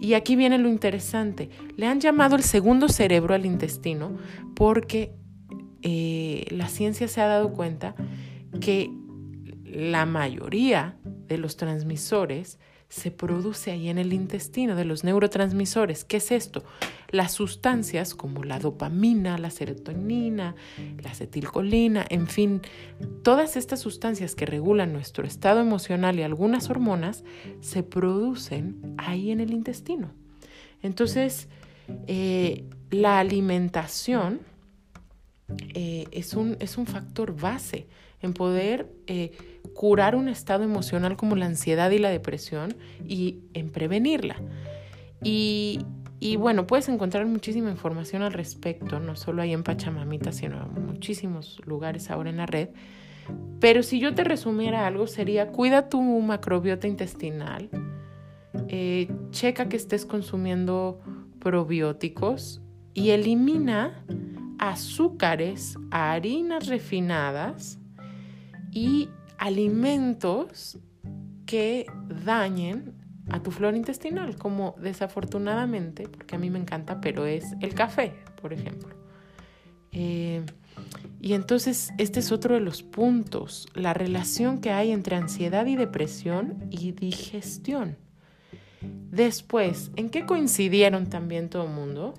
Y 0.00 0.14
aquí 0.14 0.36
viene 0.36 0.58
lo 0.58 0.68
interesante. 0.68 1.50
Le 1.76 1.86
han 1.86 2.00
llamado 2.00 2.36
el 2.36 2.42
segundo 2.42 2.88
cerebro 2.88 3.34
al 3.34 3.46
intestino 3.46 4.16
porque 4.54 5.12
eh, 5.82 6.46
la 6.50 6.68
ciencia 6.68 7.08
se 7.08 7.20
ha 7.20 7.26
dado 7.26 7.52
cuenta 7.52 7.94
que 8.60 8.90
la 9.64 10.06
mayoría 10.06 10.96
de 11.04 11.38
los 11.38 11.56
transmisores 11.56 12.58
se 12.88 13.10
produce 13.10 13.70
ahí 13.70 13.88
en 13.88 13.98
el 13.98 14.12
intestino 14.12 14.74
de 14.74 14.84
los 14.84 15.04
neurotransmisores. 15.04 16.04
¿Qué 16.04 16.16
es 16.18 16.32
esto? 16.32 16.64
Las 17.10 17.32
sustancias 17.32 18.14
como 18.14 18.44
la 18.44 18.58
dopamina, 18.58 19.36
la 19.36 19.50
serotonina, 19.50 20.54
la 21.02 21.10
acetilcolina, 21.10 22.06
en 22.08 22.28
fin, 22.28 22.62
todas 23.22 23.56
estas 23.56 23.80
sustancias 23.80 24.34
que 24.34 24.46
regulan 24.46 24.92
nuestro 24.92 25.26
estado 25.26 25.60
emocional 25.60 26.18
y 26.18 26.22
algunas 26.22 26.70
hormonas 26.70 27.24
se 27.60 27.82
producen 27.82 28.94
ahí 28.96 29.30
en 29.30 29.40
el 29.40 29.52
intestino. 29.52 30.10
Entonces, 30.82 31.48
eh, 32.06 32.64
la 32.90 33.18
alimentación 33.18 34.40
eh, 35.74 36.06
es, 36.10 36.34
un, 36.34 36.56
es 36.60 36.78
un 36.78 36.86
factor 36.86 37.38
base 37.38 37.86
en 38.20 38.32
poder 38.32 38.90
eh, 39.06 39.32
curar 39.74 40.16
un 40.16 40.28
estado 40.28 40.64
emocional 40.64 41.16
como 41.16 41.36
la 41.36 41.46
ansiedad 41.46 41.90
y 41.90 41.98
la 41.98 42.10
depresión 42.10 42.76
y 43.06 43.40
en 43.54 43.70
prevenirla. 43.70 44.36
Y, 45.22 45.80
y 46.20 46.36
bueno, 46.36 46.66
puedes 46.66 46.88
encontrar 46.88 47.26
muchísima 47.26 47.70
información 47.70 48.22
al 48.22 48.32
respecto, 48.32 48.98
no 49.00 49.16
solo 49.16 49.42
ahí 49.42 49.52
en 49.52 49.62
Pachamamita, 49.62 50.32
sino 50.32 50.70
en 50.76 50.86
muchísimos 50.86 51.60
lugares 51.64 52.10
ahora 52.10 52.30
en 52.30 52.38
la 52.38 52.46
red. 52.46 52.70
Pero 53.60 53.82
si 53.82 54.00
yo 54.00 54.14
te 54.14 54.24
resumiera 54.24 54.86
algo, 54.86 55.06
sería 55.06 55.48
cuida 55.48 55.88
tu 55.88 56.00
macrobiota 56.00 56.88
intestinal, 56.88 57.68
eh, 58.68 59.08
checa 59.30 59.68
que 59.68 59.76
estés 59.76 60.06
consumiendo 60.06 61.00
probióticos 61.38 62.60
y 62.94 63.10
elimina 63.10 64.04
azúcares, 64.58 65.76
harinas 65.90 66.66
refinadas 66.66 67.78
y 68.78 69.08
alimentos 69.38 70.78
que 71.46 71.86
dañen 72.24 72.94
a 73.28 73.42
tu 73.42 73.50
flora 73.50 73.76
intestinal, 73.76 74.36
como 74.36 74.76
desafortunadamente, 74.80 76.08
porque 76.08 76.36
a 76.36 76.38
mí 76.38 76.48
me 76.48 76.60
encanta, 76.60 77.00
pero 77.00 77.26
es 77.26 77.44
el 77.60 77.74
café, 77.74 78.14
por 78.40 78.52
ejemplo. 78.52 78.94
Eh, 79.90 80.44
y 81.20 81.32
entonces 81.32 81.90
este 81.98 82.20
es 82.20 82.30
otro 82.30 82.54
de 82.54 82.60
los 82.60 82.84
puntos, 82.84 83.66
la 83.74 83.94
relación 83.94 84.60
que 84.60 84.70
hay 84.70 84.92
entre 84.92 85.16
ansiedad 85.16 85.66
y 85.66 85.74
depresión 85.74 86.68
y 86.70 86.92
digestión. 86.92 87.96
Después, 89.10 89.90
¿en 89.96 90.08
qué 90.08 90.24
coincidieron 90.24 91.08
también 91.08 91.48
todo 91.50 91.64
el 91.64 91.72
mundo? 91.72 92.14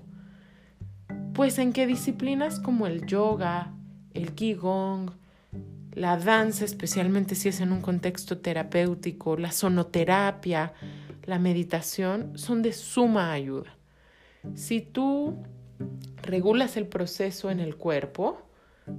Pues 1.32 1.58
en 1.58 1.72
que 1.72 1.86
disciplinas 1.86 2.60
como 2.60 2.86
el 2.86 3.06
yoga, 3.06 3.72
el 4.12 4.34
qigong, 4.34 5.19
la 5.92 6.16
danza, 6.16 6.64
especialmente 6.64 7.34
si 7.34 7.48
es 7.48 7.60
en 7.60 7.72
un 7.72 7.80
contexto 7.80 8.38
terapéutico, 8.38 9.36
la 9.36 9.52
sonoterapia, 9.52 10.72
la 11.24 11.38
meditación, 11.38 12.38
son 12.38 12.62
de 12.62 12.72
suma 12.72 13.32
ayuda. 13.32 13.76
Si 14.54 14.80
tú 14.80 15.36
regulas 16.22 16.76
el 16.76 16.86
proceso 16.86 17.50
en 17.50 17.60
el 17.60 17.76
cuerpo, 17.76 18.42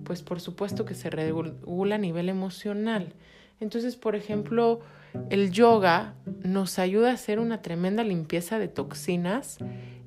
pues 0.03 0.21
por 0.21 0.39
supuesto 0.39 0.85
que 0.85 0.95
se 0.95 1.09
regula 1.09 1.95
a 1.95 1.97
nivel 1.97 2.29
emocional. 2.29 3.13
Entonces, 3.59 3.95
por 3.95 4.15
ejemplo, 4.15 4.81
el 5.29 5.51
yoga 5.51 6.15
nos 6.43 6.79
ayuda 6.79 7.11
a 7.11 7.13
hacer 7.13 7.39
una 7.39 7.61
tremenda 7.61 8.03
limpieza 8.03 8.59
de 8.59 8.67
toxinas 8.67 9.57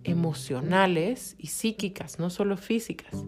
emocionales 0.02 1.34
y 1.38 1.48
psíquicas, 1.48 2.18
no 2.18 2.30
solo 2.30 2.56
físicas, 2.56 3.24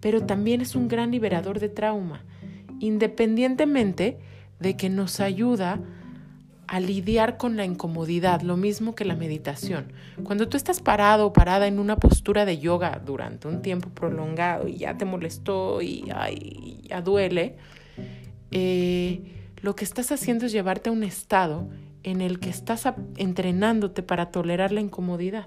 pero 0.00 0.24
también 0.26 0.60
es 0.60 0.74
un 0.74 0.88
gran 0.88 1.10
liberador 1.10 1.60
de 1.60 1.68
trauma 1.68 2.24
independientemente 2.80 4.18
de 4.60 4.76
que 4.76 4.88
nos 4.88 5.20
ayuda 5.20 5.80
a 6.68 6.80
lidiar 6.80 7.36
con 7.36 7.56
la 7.56 7.64
incomodidad, 7.64 8.40
lo 8.40 8.56
mismo 8.56 8.94
que 8.94 9.04
la 9.04 9.14
meditación. 9.14 9.92
Cuando 10.24 10.48
tú 10.48 10.56
estás 10.56 10.80
parado 10.80 11.26
o 11.26 11.32
parada 11.32 11.68
en 11.68 11.78
una 11.78 11.96
postura 11.96 12.44
de 12.44 12.58
yoga 12.58 13.00
durante 13.04 13.46
un 13.46 13.62
tiempo 13.62 13.88
prolongado 13.90 14.66
y 14.66 14.78
ya 14.78 14.96
te 14.98 15.04
molestó 15.04 15.80
y 15.80 16.04
ya 16.88 17.02
duele, 17.02 17.56
eh, 18.50 19.20
lo 19.62 19.76
que 19.76 19.84
estás 19.84 20.10
haciendo 20.10 20.46
es 20.46 20.52
llevarte 20.52 20.90
a 20.90 20.92
un 20.92 21.04
estado 21.04 21.68
en 22.02 22.20
el 22.20 22.40
que 22.40 22.50
estás 22.50 22.88
entrenándote 23.16 24.02
para 24.02 24.30
tolerar 24.30 24.72
la 24.72 24.80
incomodidad. 24.80 25.46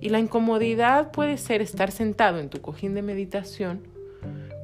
Y 0.00 0.08
la 0.08 0.18
incomodidad 0.18 1.12
puede 1.12 1.38
ser 1.38 1.60
estar 1.60 1.90
sentado 1.90 2.38
en 2.38 2.50
tu 2.50 2.60
cojín 2.60 2.94
de 2.94 3.02
meditación 3.02 3.91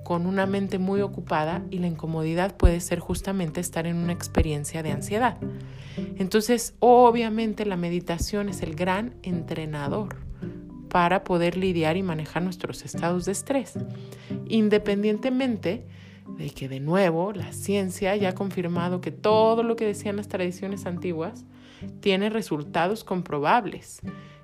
con 0.08 0.24
una 0.24 0.46
mente 0.46 0.78
muy 0.78 1.02
ocupada 1.02 1.62
y 1.70 1.80
la 1.80 1.86
incomodidad 1.86 2.56
puede 2.56 2.80
ser 2.80 2.98
justamente 2.98 3.60
estar 3.60 3.86
en 3.86 3.96
una 3.96 4.14
experiencia 4.14 4.82
de 4.82 4.90
ansiedad. 4.90 5.36
Entonces, 6.16 6.74
obviamente 6.78 7.66
la 7.66 7.76
meditación 7.76 8.48
es 8.48 8.62
el 8.62 8.74
gran 8.74 9.16
entrenador 9.22 10.16
para 10.88 11.24
poder 11.24 11.58
lidiar 11.58 11.98
y 11.98 12.02
manejar 12.02 12.42
nuestros 12.42 12.86
estados 12.86 13.26
de 13.26 13.32
estrés. 13.32 13.74
Independientemente 14.46 15.84
de 16.38 16.48
que 16.48 16.70
de 16.70 16.80
nuevo 16.80 17.34
la 17.34 17.52
ciencia 17.52 18.16
ya 18.16 18.30
ha 18.30 18.34
confirmado 18.34 19.02
que 19.02 19.10
todo 19.10 19.62
lo 19.62 19.76
que 19.76 19.84
decían 19.84 20.16
las 20.16 20.28
tradiciones 20.28 20.86
antiguas 20.86 21.44
tiene 22.00 22.30
resultados 22.30 23.04
comprobables, 23.04 24.00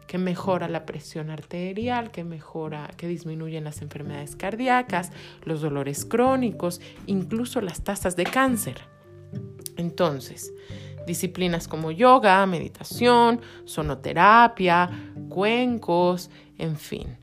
que 0.07 0.19
mejora 0.19 0.69
la 0.69 0.87
presión 0.87 1.31
arterial, 1.31 2.11
que 2.11 2.25
mejora, 2.25 2.91
que 2.97 3.09
disminuyen 3.09 3.65
las 3.65 3.83
enfermedades 3.83 4.37
cardíacas, 4.37 5.11
los 5.45 5.61
dolores 5.61 6.05
crónicos, 6.05 6.81
incluso 7.07 7.61
las 7.61 7.83
tasas 7.83 8.17
de 8.17 8.25
cáncer. 8.25 8.81
Entonces, 9.77 10.53
disciplinas 11.07 11.69
como 11.69 11.91
yoga, 11.91 12.45
meditación, 12.47 13.41
sonoterapia, 13.65 14.91
cuencos, 15.29 16.31
en 16.59 16.77
fin. 16.77 17.17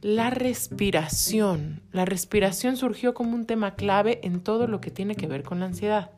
La 0.00 0.30
respiración. 0.30 1.82
La 1.92 2.06
respiración 2.06 2.76
surgió 2.76 3.12
como 3.12 3.34
un 3.34 3.46
tema 3.46 3.74
clave 3.74 4.20
en 4.22 4.40
todo 4.40 4.66
lo 4.66 4.80
que 4.80 4.90
tiene 4.90 5.14
que 5.14 5.26
ver 5.26 5.42
con 5.42 5.60
la 5.60 5.66
ansiedad. 5.66 6.10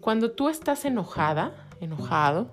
Cuando 0.00 0.30
tú 0.30 0.48
estás 0.48 0.84
enojada, 0.84 1.68
enojado, 1.80 2.50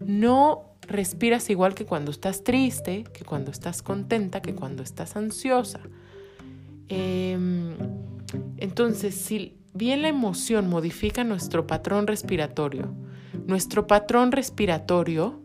no 0.00 0.73
respiras 0.88 1.50
igual 1.50 1.74
que 1.74 1.86
cuando 1.86 2.10
estás 2.10 2.44
triste, 2.44 3.04
que 3.12 3.24
cuando 3.24 3.50
estás 3.50 3.82
contenta, 3.82 4.42
que 4.42 4.54
cuando 4.54 4.82
estás 4.82 5.16
ansiosa. 5.16 5.80
Em, 6.88 7.74
entonces, 8.56 9.14
si 9.14 9.56
bien 9.72 10.02
la 10.02 10.08
emoción 10.08 10.68
modifica 10.68 11.24
nuestro 11.24 11.66
patrón 11.66 12.06
respiratorio, 12.06 12.94
nuestro 13.46 13.86
patrón 13.86 14.32
respiratorio 14.32 15.42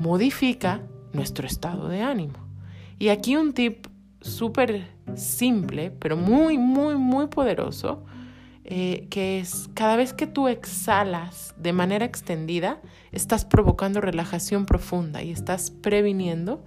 modifica 0.00 0.82
nuestro 1.12 1.46
estado 1.46 1.88
de 1.88 2.02
ánimo. 2.02 2.38
Y 2.98 3.08
aquí 3.08 3.36
un 3.36 3.52
tip 3.52 3.86
súper 4.20 4.88
simple, 5.14 5.90
pero 5.90 6.16
muy, 6.16 6.58
muy, 6.58 6.96
muy 6.96 7.28
poderoso, 7.28 8.04
eh, 8.64 9.06
que 9.10 9.40
es 9.40 9.70
cada 9.74 9.96
vez 9.96 10.12
que 10.12 10.26
tú 10.26 10.48
exhalas 10.48 11.54
de 11.56 11.72
manera 11.72 12.04
extendida, 12.04 12.80
estás 13.10 13.44
provocando 13.44 14.00
relajación 14.00 14.66
profunda 14.66 15.22
y 15.22 15.30
estás 15.30 15.70
previniendo 15.70 16.64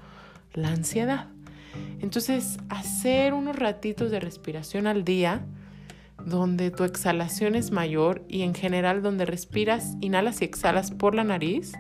la 0.53 0.69
ansiedad. 0.69 1.27
Entonces, 2.01 2.57
hacer 2.69 3.33
unos 3.33 3.57
ratitos 3.57 4.11
de 4.11 4.19
respiración 4.19 4.87
al 4.87 5.03
día, 5.03 5.45
donde 6.25 6.71
tu 6.71 6.83
exhalación 6.83 7.55
es 7.55 7.71
mayor 7.71 8.23
y 8.27 8.41
en 8.41 8.53
general 8.53 9.01
donde 9.01 9.25
respiras, 9.25 9.95
inhalas 10.01 10.41
y 10.41 10.45
exhalas 10.45 10.91
por 10.91 11.15
la 11.15 11.23
nariz, 11.23 11.73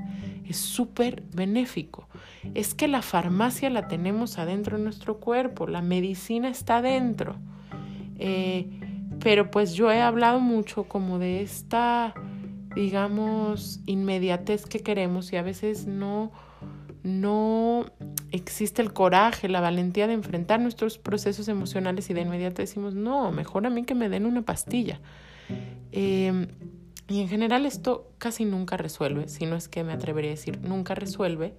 es 0.47 0.57
súper 0.57 1.23
benéfico. 1.33 2.07
Es 2.53 2.73
que 2.73 2.87
la 2.87 3.01
farmacia 3.01 3.69
la 3.69 3.87
tenemos 3.87 4.37
adentro 4.37 4.77
de 4.77 4.83
nuestro 4.83 5.17
cuerpo, 5.19 5.67
la 5.67 5.81
medicina 5.81 6.49
está 6.49 6.77
adentro. 6.77 7.35
Eh, 8.19 8.67
pero 9.23 9.49
pues 9.49 9.73
yo 9.73 9.89
he 9.89 10.01
hablado 10.01 10.41
mucho 10.41 10.83
como 10.83 11.17
de 11.17 11.41
esta, 11.41 12.13
digamos, 12.75 13.79
inmediatez 13.85 14.65
que 14.65 14.81
queremos 14.81 15.31
y 15.31 15.37
a 15.37 15.41
veces 15.41 15.87
no, 15.87 16.33
no 17.03 17.85
existe 18.31 18.81
el 18.81 18.91
coraje, 18.91 19.47
la 19.47 19.61
valentía 19.61 20.07
de 20.07 20.13
enfrentar 20.13 20.59
nuestros 20.59 20.97
procesos 20.97 21.47
emocionales 21.47 22.09
y 22.09 22.13
de 22.13 22.21
inmediato 22.21 22.61
decimos, 22.61 22.95
no, 22.95 23.31
mejor 23.31 23.65
a 23.65 23.69
mí 23.69 23.85
que 23.85 23.95
me 23.95 24.09
den 24.09 24.25
una 24.25 24.41
pastilla. 24.41 24.99
Em, 25.93 26.47
y 27.07 27.21
en 27.21 27.29
general 27.29 27.65
esto 27.65 28.11
casi 28.17 28.43
nunca 28.43 28.75
resuelve, 28.75 29.29
si 29.29 29.45
no 29.45 29.55
es 29.55 29.69
que 29.69 29.85
me 29.85 29.93
atrevería 29.93 30.31
a 30.31 30.35
decir 30.35 30.59
nunca 30.59 30.95
resuelve, 30.95 31.53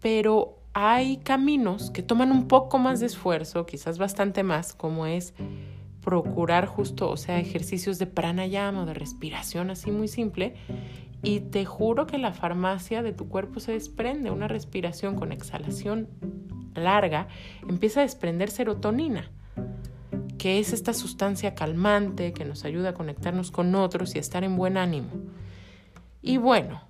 pero 0.00 0.60
hay 0.72 1.18
caminos 1.18 1.90
que 1.90 2.02
toman 2.02 2.32
un 2.32 2.48
poco 2.48 2.78
más 2.78 3.00
de 3.00 3.06
esfuerzo, 3.06 3.66
quizás 3.66 3.98
bastante 3.98 4.42
más, 4.42 4.72
como 4.72 5.04
es 5.04 5.34
procurar 6.04 6.66
justo, 6.66 7.10
o 7.10 7.16
sea, 7.16 7.40
ejercicios 7.40 7.98
de 7.98 8.06
pranayama 8.06 8.82
o 8.82 8.86
de 8.86 8.94
respiración 8.94 9.70
así 9.70 9.90
muy 9.90 10.06
simple. 10.06 10.54
Y 11.22 11.40
te 11.40 11.64
juro 11.64 12.06
que 12.06 12.18
la 12.18 12.34
farmacia 12.34 13.02
de 13.02 13.12
tu 13.12 13.28
cuerpo 13.28 13.58
se 13.58 13.72
desprende, 13.72 14.30
una 14.30 14.46
respiración 14.46 15.16
con 15.16 15.32
exhalación 15.32 16.08
larga, 16.74 17.28
empieza 17.66 18.00
a 18.00 18.02
desprender 18.02 18.50
serotonina, 18.50 19.30
que 20.36 20.58
es 20.58 20.74
esta 20.74 20.92
sustancia 20.92 21.54
calmante 21.54 22.34
que 22.34 22.44
nos 22.44 22.66
ayuda 22.66 22.90
a 22.90 22.94
conectarnos 22.94 23.50
con 23.50 23.74
otros 23.74 24.14
y 24.14 24.18
a 24.18 24.20
estar 24.20 24.44
en 24.44 24.56
buen 24.56 24.76
ánimo. 24.76 25.08
Y 26.20 26.36
bueno, 26.36 26.82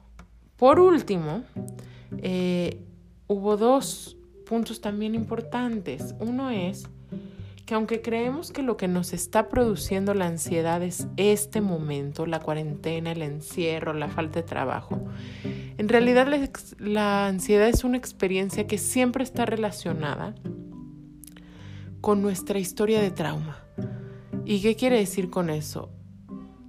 por 0.57 0.81
último, 0.81 1.45
eh, 2.19 2.83
hubo 3.29 3.57
dos 3.57 4.17
puntos 4.45 4.81
también 4.81 5.15
importantes. 5.15 6.15
Uno 6.19 6.51
es 6.51 6.89
que 7.67 7.75
aunque 7.75 8.03
creemos 8.03 8.53
que 8.53 8.63
lo 8.63 8.77
que 8.77 8.89
nos 8.89 9.13
está 9.13 9.49
produciendo 9.49 10.13
la 10.13 10.27
ansiedad 10.27 10.83
es 10.83 11.07
este 11.17 11.61
momento, 11.61 12.27
la 12.27 12.41
cuarentena, 12.41 13.13
el 13.13 13.23
encierro, 13.23 13.95
la 13.95 14.09
falta 14.09 14.41
de 14.41 14.47
trabajo, 14.47 15.01
en 15.79 15.89
realidad 15.89 16.29
la, 16.79 17.27
ansiedad 17.27 17.69
es 17.69 17.83
una 17.83 17.97
experiencia 17.97 18.67
que 18.67 18.79
siempre 18.79 19.25
está 19.25 19.47
relacionada 19.47 20.35
con 22.01 22.21
nuestra 22.21 22.59
historia 22.59 23.01
de 23.01 23.11
trauma. 23.11 23.65
¿Y 24.45 24.61
qué 24.61 24.77
quiere 24.77 24.99
decir 24.99 25.31
con 25.31 25.49
eso? 25.49 25.91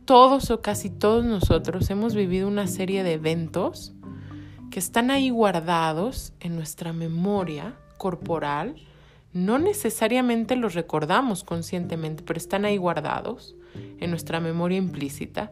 Todos 0.05 0.49
o 0.49 0.61
casi 0.61 0.89
todos 0.89 1.25
nosotros 1.25 1.89
hemos 1.89 2.15
vivido 2.15 2.47
una 2.47 2.67
serie 2.67 3.03
de 3.03 3.13
eventos 3.13 3.93
que 4.71 4.79
están 4.79 5.11
ahí 5.11 5.29
guardados 5.29 6.33
en 6.39 6.55
nuestra 6.55 6.93
memoria 6.93 7.75
corporal, 7.97 8.75
no 9.35 9.59
necesariamente 9.59 10.55
los 10.55 10.75
recordamos 10.75 11.43
conscientemente, 11.43 12.23
pero 12.23 12.37
están 12.37 12.63
ahí 12.63 12.77
guardados 12.77 13.53
en 13.99 14.09
nuestra 14.09 14.39
memoria 14.39 14.77
implícita, 14.77 15.51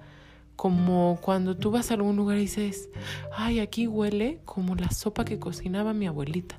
como 0.55 1.19
cuando 1.21 1.57
tú 1.57 1.69
vas 1.69 1.91
a 1.91 1.95
algún 1.95 2.15
lugar 2.15 2.37
y 2.37 2.41
dices, 2.43 2.89
ay, 3.35 3.59
aquí 3.59 3.85
huele 3.87 4.39
como 4.45 4.75
la 4.75 4.89
sopa 4.89 5.25
que 5.25 5.37
cocinaba 5.37 5.91
mi 5.91 6.07
abuelita. 6.07 6.57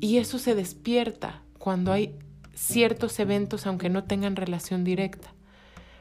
Y 0.00 0.18
eso 0.18 0.38
se 0.38 0.54
despierta 0.54 1.42
cuando 1.58 1.90
hay 1.90 2.16
ciertos 2.54 3.18
eventos, 3.18 3.66
aunque 3.66 3.90
no 3.90 4.04
tengan 4.04 4.36
relación 4.36 4.84
directa. 4.84 5.34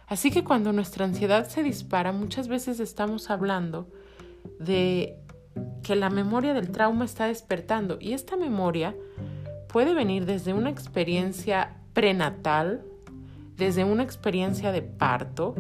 Así 0.06 0.30
que 0.30 0.44
cuando 0.44 0.72
nuestra 0.72 1.06
ansiedad 1.06 1.50
se 1.50 1.64
dispara, 1.64 2.12
muchas 2.12 2.48
veces 2.48 2.80
estamos 2.80 3.32
hablando 3.32 3.90
de 4.60 5.18
que 5.82 5.96
la 5.96 6.12
memoria 6.12 6.54
del 6.54 6.70
trauma 6.70 7.06
está 7.06 7.26
despertando 7.26 7.98
y 8.00 8.14
esta 8.14 8.38
memoria 8.38 8.96
puede 9.76 9.94
venir 9.94 10.26
desde 10.26 10.54
una 10.54 10.70
experiencia 10.70 11.74
prenatal, 11.92 12.86
desde 13.58 13.84
una 13.84 14.04
experiencia 14.04 14.72
de 14.72 14.82
parto 14.82 15.54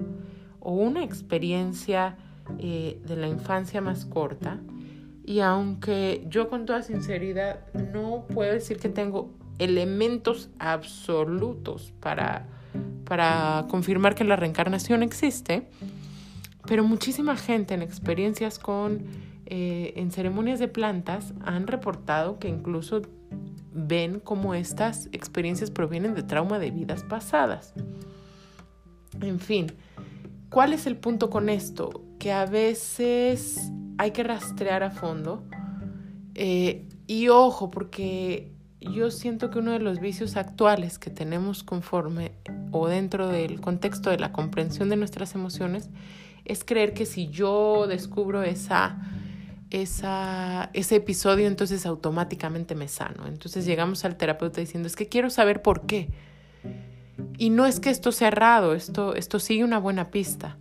o 0.62 0.71
una 0.71 1.04
experiencia 1.04 2.15
eh, 2.58 2.97
de 3.06 3.17
la 3.17 3.28
infancia 3.28 3.82
más 3.82 4.06
corta. 4.06 4.62
Y 5.25 5.41
aunque 5.41 6.25
yo 6.30 6.47
con 6.47 6.65
toda 6.65 6.82
sinceridad 6.82 7.60
no 7.73 8.25
puedo 8.34 8.54
decir 8.54 8.78
que 8.78 8.88
tengo 8.88 9.34
elementos 9.60 10.49
absolutos 10.60 11.91
para, 11.99 12.47
para 13.04 13.65
confirmar 13.67 14.15
que 14.15 14.23
la 14.23 14.38
reencarnación 14.38 15.04
existe, 15.04 15.67
pero 16.65 16.86
muchísima 16.86 17.36
gente 17.36 17.73
en 17.73 17.82
experiencias 17.82 18.60
con, 18.60 19.08
eh, 19.45 19.91
en 19.97 20.10
ceremonias 20.12 20.60
de 20.60 20.69
plantas 20.69 21.34
han 21.43 21.67
reportado 21.67 22.39
que 22.39 22.47
incluso 22.47 23.01
ven 23.75 24.19
cómo 24.19 24.55
estas 24.55 25.09
experiencias 25.11 25.69
provienen 25.69 26.15
de 26.15 26.23
trauma 26.23 26.57
de 26.59 26.71
vidas 26.71 27.03
pasadas. 27.03 27.73
En 29.21 29.39
fin, 29.39 29.67
¿cuál 30.49 30.73
es 30.73 30.88
el 30.88 30.95
punto 30.95 31.29
con 31.29 31.49
esto? 31.49 32.03
Que 32.17 32.31
a 32.31 32.45
veces 32.45 33.71
hay 33.97 34.11
que 34.11 34.23
rastrear 34.23 34.83
a 34.83 34.91
fondo. 34.91 35.43
Eh, 36.35 36.88
y 37.05 37.27
ojo, 37.27 37.69
porque 37.69 38.53
yo 38.79 39.11
siento 39.11 39.49
que 39.49 39.59
uno 39.59 39.71
de 39.71 39.79
los 39.79 39.99
vicios 39.99 40.38
actuales 40.38 40.97
que 40.97 41.09
tenemos 41.09 41.63
conforme 41.63 42.31
o 42.71 42.88
dentro 42.88 43.27
del 43.27 43.59
contexto 43.61 44.09
de 44.09 44.19
la 44.19 44.31
comprensión 44.31 44.89
de 44.89 44.95
nuestras 44.95 45.35
emociones 45.35 45.89
es 46.45 46.63
creer 46.63 46.93
que 46.93 47.05
si 47.05 47.27
yo 47.27 47.88
descubro 47.88 48.43
esa 48.43 49.01
esa, 49.69 50.69
ese 50.73 50.97
episodio, 50.97 51.47
entonces 51.47 51.86
automáticamente 51.86 52.75
me 52.75 52.88
sano. 52.88 53.28
Entonces 53.28 53.65
llegamos 53.65 54.06
al 54.06 54.17
terapeuta 54.17 54.62
diciendo, 54.62 54.88
es 54.88 54.95
que 54.95 55.08
quiero 55.08 55.30
saber 55.30 55.62
por 55.62 55.86
qué. 55.86 56.10
Y 57.38 57.49
no 57.49 57.65
es 57.65 57.80
que 57.80 57.89
esto 57.89 58.12
sea 58.12 58.30
errado, 58.30 58.73
esto, 58.73 59.15
esto 59.15 59.39
sigue 59.39 59.63
una 59.63 59.80
buena 59.80 60.12
pista, 60.12 60.58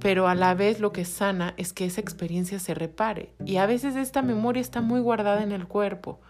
pero 0.00 0.28
a 0.28 0.34
la 0.34 0.54
vez 0.54 0.80
lo 0.80 0.92
que 0.92 1.04
sana 1.04 1.54
es 1.56 1.72
que 1.72 1.84
esa 1.84 2.00
experiencia 2.00 2.58
se 2.58 2.74
repare. 2.74 3.32
Y 3.44 3.56
a 3.56 3.66
veces 3.66 3.96
esta 3.96 4.22
memoria 4.22 4.60
está 4.60 4.80
muy 4.80 5.00
guardada 5.00 5.42
en 5.42 5.52
el 5.52 5.66
cuerpo. 5.66 6.20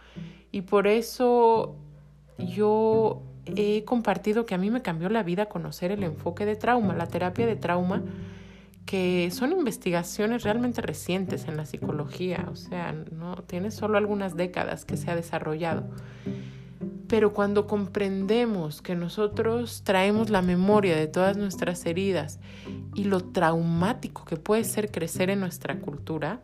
Y 0.53 0.63
por 0.63 0.87
eso 0.87 1.77
yo 2.39 3.23
he 3.47 3.85
compartido 3.85 4.47
que 4.47 4.55
a 4.55 4.59
mí 4.59 4.71
me 4.71 4.83
cambió 4.83 5.09
la 5.09 5.23
vida 5.23 5.47
conocer 5.47 5.91
el 5.93 6.03
enfoque 6.03 6.45
de 6.45 6.57
trauma, 6.57 6.95
la 6.95 7.07
terapia 7.07 7.47
de 7.47 7.57
trauma 7.57 8.03
que 8.87 9.29
son 9.33 9.51
investigaciones 9.51 10.45
realmente 10.45 10.81
recientes 10.81 11.47
en 11.47 11.57
la 11.57 11.67
psicología, 11.67 12.49
o 12.51 12.55
sea, 12.55 12.93
no 12.93 13.35
tiene 13.43 13.73
solo 13.73 13.99
algunas 13.99 14.37
décadas 14.37 14.85
que 14.85 14.97
se 14.97 15.11
ha 15.11 15.17
desarrollado. 15.17 15.91
Pero 17.09 17.33
cuando 17.33 17.67
comprendemos 17.67 18.83
que 18.83 18.95
nosotros 18.95 19.83
traemos 19.85 20.31
la 20.31 20.41
memoria 20.41 20.97
de 20.97 21.09
todas 21.09 21.37
nuestras 21.37 21.85
heridas 21.85 22.39
y 22.95 23.05
lo 23.05 23.21
traumático 23.21 24.25
que 24.25 24.37
puede 24.37 24.65
ser 24.65 24.91
crecer 24.91 25.31
en 25.31 25.41
nuestra 25.41 25.81
cultura, 25.81 26.43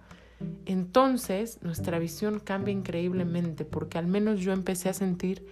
entonces 0.66 1.60
nuestra 1.62 2.00
visión 2.00 2.40
cambia 2.40 2.72
increíblemente 2.72 3.64
porque 3.64 3.98
al 3.98 4.08
menos 4.08 4.40
yo 4.40 4.52
empecé 4.52 4.88
a 4.88 4.94
sentir 4.94 5.46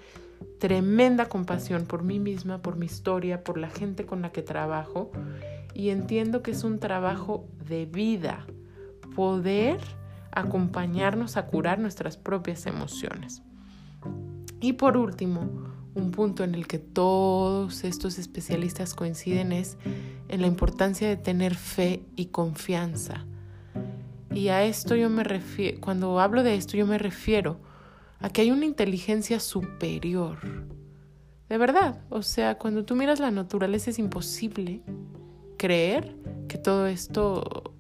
tremenda 0.58 1.28
compasión 1.28 1.86
por 1.86 2.02
mí 2.02 2.18
misma, 2.18 2.62
por 2.62 2.76
mi 2.76 2.86
historia, 2.86 3.44
por 3.44 3.58
la 3.58 3.70
gente 3.70 4.06
con 4.06 4.22
la 4.22 4.30
que 4.30 4.42
trabajo 4.42 5.10
y 5.74 5.90
entiendo 5.90 6.42
que 6.42 6.50
es 6.50 6.64
un 6.64 6.78
trabajo 6.78 7.46
de 7.66 7.86
vida 7.86 8.46
poder 9.14 9.78
acompañarnos 10.32 11.36
a 11.36 11.46
curar 11.46 11.78
nuestras 11.78 12.16
propias 12.16 12.66
emociones. 12.66 13.42
Y 14.60 14.74
por 14.74 14.96
último, 14.96 15.70
un 15.94 16.10
punto 16.10 16.44
en 16.44 16.54
el 16.54 16.66
que 16.66 16.78
todos 16.78 17.84
estos 17.84 18.18
especialistas 18.18 18.94
coinciden 18.94 19.52
es 19.52 19.76
en 20.28 20.40
la 20.40 20.46
importancia 20.46 21.08
de 21.08 21.16
tener 21.16 21.54
fe 21.54 22.02
y 22.14 22.26
confianza. 22.26 23.26
Y 24.32 24.48
a 24.48 24.62
esto 24.64 24.94
yo 24.94 25.10
me 25.10 25.24
refiero, 25.24 25.80
cuando 25.80 26.20
hablo 26.20 26.42
de 26.42 26.54
esto 26.54 26.76
yo 26.76 26.86
me 26.86 26.98
refiero 26.98 27.58
a 28.20 28.30
que 28.30 28.42
hay 28.42 28.50
una 28.50 28.66
inteligencia 28.66 29.40
superior. 29.40 30.38
De 31.48 31.58
verdad, 31.58 32.00
o 32.10 32.22
sea, 32.22 32.58
cuando 32.58 32.84
tú 32.84 32.94
miras 32.94 33.18
la 33.18 33.30
naturaleza 33.30 33.90
es 33.90 33.98
imposible 33.98 34.82
creer 35.58 36.14
que 36.48 36.58
todo 36.58 36.86
esto 36.86 37.74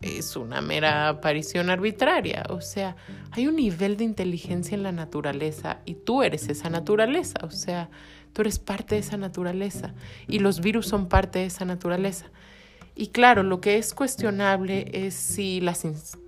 es 0.00 0.36
una 0.36 0.60
mera 0.60 1.08
aparición 1.08 1.70
arbitraria. 1.70 2.44
O 2.50 2.60
sea, 2.60 2.96
hay 3.30 3.46
un 3.46 3.56
nivel 3.56 3.96
de 3.96 4.04
inteligencia 4.04 4.74
en 4.74 4.82
la 4.82 4.92
naturaleza 4.92 5.80
y 5.84 5.94
tú 5.94 6.22
eres 6.22 6.48
esa 6.48 6.70
naturaleza. 6.70 7.38
O 7.42 7.50
sea, 7.50 7.90
tú 8.32 8.42
eres 8.42 8.58
parte 8.58 8.94
de 8.94 9.00
esa 9.00 9.16
naturaleza 9.16 9.94
y 10.28 10.38
los 10.38 10.60
virus 10.60 10.86
son 10.86 11.08
parte 11.08 11.40
de 11.40 11.46
esa 11.46 11.64
naturaleza. 11.64 12.26
Y 12.94 13.08
claro, 13.08 13.42
lo 13.42 13.60
que 13.60 13.76
es 13.76 13.92
cuestionable 13.92 14.88
es 14.92 15.14
si 15.14 15.60
las, 15.60 15.84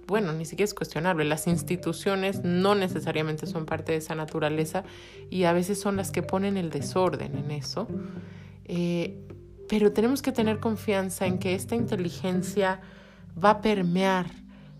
bueno, 0.06 0.32
ni 0.32 0.44
siquiera 0.44 0.64
es 0.64 0.74
cuestionable, 0.74 1.24
las 1.24 1.46
instituciones 1.46 2.44
no 2.44 2.74
necesariamente 2.74 3.46
son 3.46 3.66
parte 3.66 3.92
de 3.92 3.98
esa 3.98 4.14
naturaleza 4.14 4.84
y 5.30 5.44
a 5.44 5.52
veces 5.52 5.80
son 5.80 5.96
las 5.96 6.12
que 6.12 6.22
ponen 6.22 6.56
el 6.56 6.70
desorden 6.70 7.36
en 7.36 7.50
eso. 7.50 7.88
Eh, 8.64 9.18
pero 9.68 9.92
tenemos 9.92 10.22
que 10.22 10.32
tener 10.32 10.60
confianza 10.60 11.26
en 11.26 11.38
que 11.38 11.54
esta 11.54 11.74
inteligencia 11.74 12.80
va 13.42 13.50
a 13.50 13.60
permear 13.60 14.26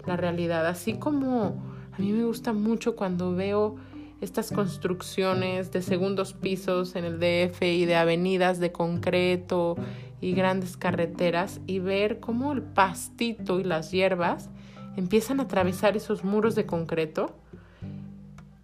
la 0.06 0.16
realidad, 0.16 0.66
así 0.66 0.94
como 0.94 1.60
a 1.92 1.98
mí 1.98 2.12
me 2.12 2.24
gusta 2.24 2.52
mucho 2.52 2.94
cuando 2.94 3.34
veo 3.34 3.76
estas 4.20 4.50
construcciones 4.50 5.72
de 5.72 5.82
segundos 5.82 6.32
pisos 6.32 6.94
en 6.96 7.04
el 7.04 7.18
DF 7.18 7.62
y 7.62 7.84
de 7.84 7.96
avenidas 7.96 8.60
de 8.60 8.72
concreto 8.72 9.76
y 10.20 10.32
grandes 10.32 10.76
carreteras 10.76 11.60
y 11.66 11.80
ver 11.80 12.20
cómo 12.20 12.52
el 12.52 12.62
pastito 12.62 13.60
y 13.60 13.64
las 13.64 13.90
hierbas 13.90 14.48
empiezan 14.96 15.40
a 15.40 15.44
atravesar 15.44 15.96
esos 15.96 16.24
muros 16.24 16.54
de 16.54 16.66
concreto 16.66 17.36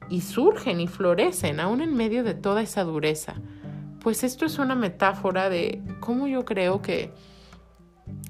y 0.09 0.23
surgen 0.23 0.81
y 0.81 0.89
florecen 0.89 1.61
aún 1.61 1.81
en 1.81 1.95
medio 1.95 2.25
de 2.25 2.35
toda 2.35 2.63
esa 2.63 2.85
dureza. 2.85 3.35
Pues 4.01 4.25
esto 4.25 4.45
es 4.45 4.59
una 4.59 4.75
metáfora 4.75 5.49
de 5.49 5.81
cómo 6.01 6.27
yo 6.27 6.45
creo 6.45 6.83
que 6.83 7.13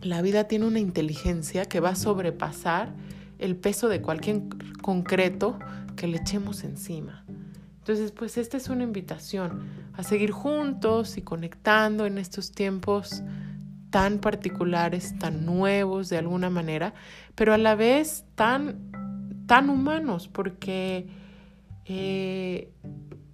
la 0.02 0.20
vida 0.20 0.44
tiene 0.44 0.66
una 0.66 0.80
inteligencia 0.80 1.64
que 1.64 1.80
va 1.80 1.90
a 1.90 1.96
sobrepasar 1.96 2.92
el 3.38 3.56
peso 3.56 3.88
de 3.88 4.02
cualquier 4.02 4.42
concreto 4.82 5.58
que 5.96 6.06
le 6.06 6.18
echemos 6.18 6.64
encima. 6.64 7.24
Entonces, 7.78 8.12
pues 8.12 8.38
esta 8.38 8.56
es 8.56 8.68
una 8.68 8.84
invitación 8.84 9.62
a 9.94 10.04
seguir 10.04 10.30
juntos 10.30 11.16
y 11.18 11.22
conectando 11.22 12.06
en 12.06 12.18
estos 12.18 12.52
tiempos 12.52 13.22
tan 13.92 14.20
particulares, 14.20 15.16
tan 15.18 15.44
nuevos 15.44 16.08
de 16.08 16.16
alguna 16.16 16.48
manera, 16.48 16.94
pero 17.34 17.52
a 17.52 17.58
la 17.58 17.74
vez 17.74 18.24
tan, 18.34 18.90
tan 19.46 19.68
humanos, 19.68 20.28
porque 20.28 21.06
eh, 21.84 22.72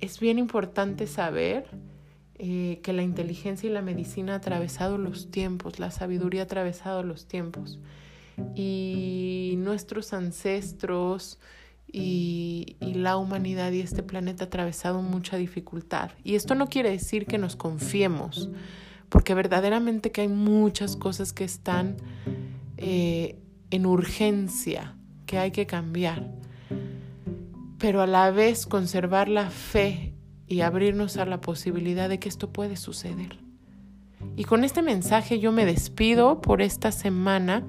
es 0.00 0.18
bien 0.18 0.36
importante 0.36 1.06
saber 1.06 1.70
eh, 2.40 2.80
que 2.82 2.92
la 2.92 3.04
inteligencia 3.04 3.70
y 3.70 3.72
la 3.72 3.82
medicina 3.82 4.32
ha 4.32 4.36
atravesado 4.38 4.98
los 4.98 5.30
tiempos, 5.30 5.78
la 5.78 5.92
sabiduría 5.92 6.42
ha 6.42 6.44
atravesado 6.44 7.04
los 7.04 7.28
tiempos. 7.28 7.78
Y 8.56 9.54
nuestros 9.58 10.12
ancestros 10.12 11.38
y, 11.86 12.76
y 12.80 12.94
la 12.94 13.16
humanidad 13.16 13.70
y 13.70 13.80
este 13.80 14.02
planeta 14.02 14.42
ha 14.42 14.46
atravesado 14.48 15.02
mucha 15.02 15.36
dificultad. 15.36 16.10
Y 16.24 16.34
esto 16.34 16.56
no 16.56 16.66
quiere 16.66 16.90
decir 16.90 17.26
que 17.26 17.38
nos 17.38 17.54
confiemos, 17.54 18.50
porque 19.08 19.34
verdaderamente 19.34 20.12
que 20.12 20.22
hay 20.22 20.28
muchas 20.28 20.96
cosas 20.96 21.32
que 21.32 21.44
están 21.44 21.96
eh, 22.76 23.38
en 23.70 23.86
urgencia, 23.86 24.94
que 25.26 25.38
hay 25.38 25.50
que 25.50 25.66
cambiar. 25.66 26.30
Pero 27.78 28.02
a 28.02 28.06
la 28.06 28.30
vez 28.30 28.66
conservar 28.66 29.28
la 29.28 29.50
fe 29.50 30.14
y 30.46 30.60
abrirnos 30.62 31.16
a 31.16 31.26
la 31.26 31.40
posibilidad 31.40 32.08
de 32.08 32.18
que 32.18 32.28
esto 32.28 32.52
puede 32.52 32.76
suceder. 32.76 33.38
Y 34.36 34.44
con 34.44 34.64
este 34.64 34.82
mensaje 34.82 35.38
yo 35.38 35.52
me 35.52 35.64
despido 35.64 36.40
por 36.40 36.62
esta 36.62 36.92
semana, 36.92 37.62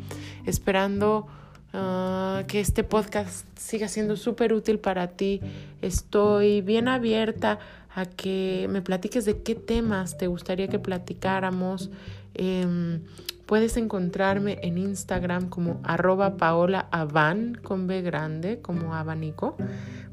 esperando 0.45 1.27
ah, 1.73 2.43
que 2.47 2.59
este 2.59 2.83
podcast 2.83 3.45
siga 3.57 3.87
siendo 3.87 4.15
súper 4.15 4.53
útil 4.53 4.79
para 4.79 5.07
ti. 5.07 5.41
Estoy 5.81 6.61
bien 6.61 6.87
abierta 6.87 7.59
a 7.93 8.05
que 8.05 8.67
me 8.69 8.81
platiques 8.81 9.25
de 9.25 9.41
qué 9.41 9.55
temas 9.55 10.17
te 10.17 10.27
gustaría 10.27 10.67
que 10.67 10.79
platicáramos. 10.79 11.89
Em, 12.33 13.01
puedes 13.45 13.77
encontrarme 13.77 14.59
en 14.61 14.77
Instagram 14.77 15.47
como 15.49 15.79
arroba 15.83 16.37
paola 16.37 16.87
con 17.63 17.87
B 17.87 18.01
grande, 18.01 18.61
como 18.61 18.93
abanico. 18.93 19.57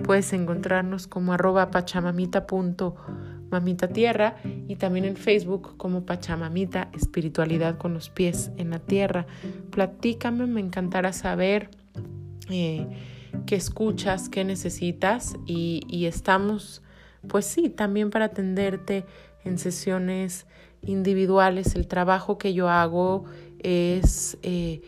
Puedes 0.02 0.32
encontrarnos 0.32 1.06
como 1.06 1.34
arroba 1.34 1.70
pachamamita.mamita 1.70 3.88
tierra 3.88 4.36
y 4.68 4.76
también 4.76 5.04
en 5.04 5.16
Facebook 5.16 5.76
como 5.76 6.06
Pachamamita, 6.06 6.88
espiritualidad 6.94 7.76
con 7.76 7.92
los 7.92 8.08
pies 8.08 8.52
en 8.56 8.70
la 8.70 8.78
tierra. 8.78 9.26
Platícame, 9.70 10.46
me 10.46 10.60
encantará 10.60 11.12
saber 11.12 11.68
eh, 12.48 12.86
qué 13.44 13.56
escuchas, 13.56 14.30
qué 14.30 14.44
necesitas 14.44 15.36
y 15.46 16.06
estamos, 16.06 16.80
pues 17.28 17.46
sí, 17.46 17.68
también 17.68 18.10
para 18.10 18.26
atenderte 18.26 19.04
en 19.44 19.58
sesiones 19.58 20.46
individuales. 20.82 21.74
El 21.74 21.86
trabajo 21.86 22.38
que 22.38 22.54
yo 22.54 22.68
hago 22.68 23.24
es... 23.60 24.38
Eh, 24.42 24.80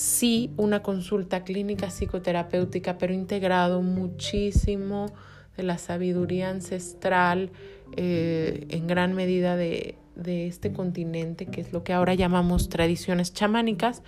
sí 0.00 0.50
una 0.56 0.82
consulta 0.82 1.44
clínica 1.44 1.90
psicoterapéutica, 1.90 2.96
pero 2.96 3.12
integrado 3.12 3.82
muchísimo 3.82 5.12
de 5.56 5.62
la 5.62 5.76
sabiduría 5.76 6.48
ancestral 6.48 7.50
eh, 7.96 8.66
en 8.70 8.86
gran 8.86 9.14
medida 9.14 9.56
de, 9.56 9.96
de 10.16 10.46
este 10.46 10.72
continente, 10.72 11.46
que 11.46 11.60
es 11.60 11.72
lo 11.72 11.84
que 11.84 11.92
ahora 11.92 12.14
llamamos 12.14 12.70
tradiciones 12.70 13.34
chamánicas, 13.34 14.02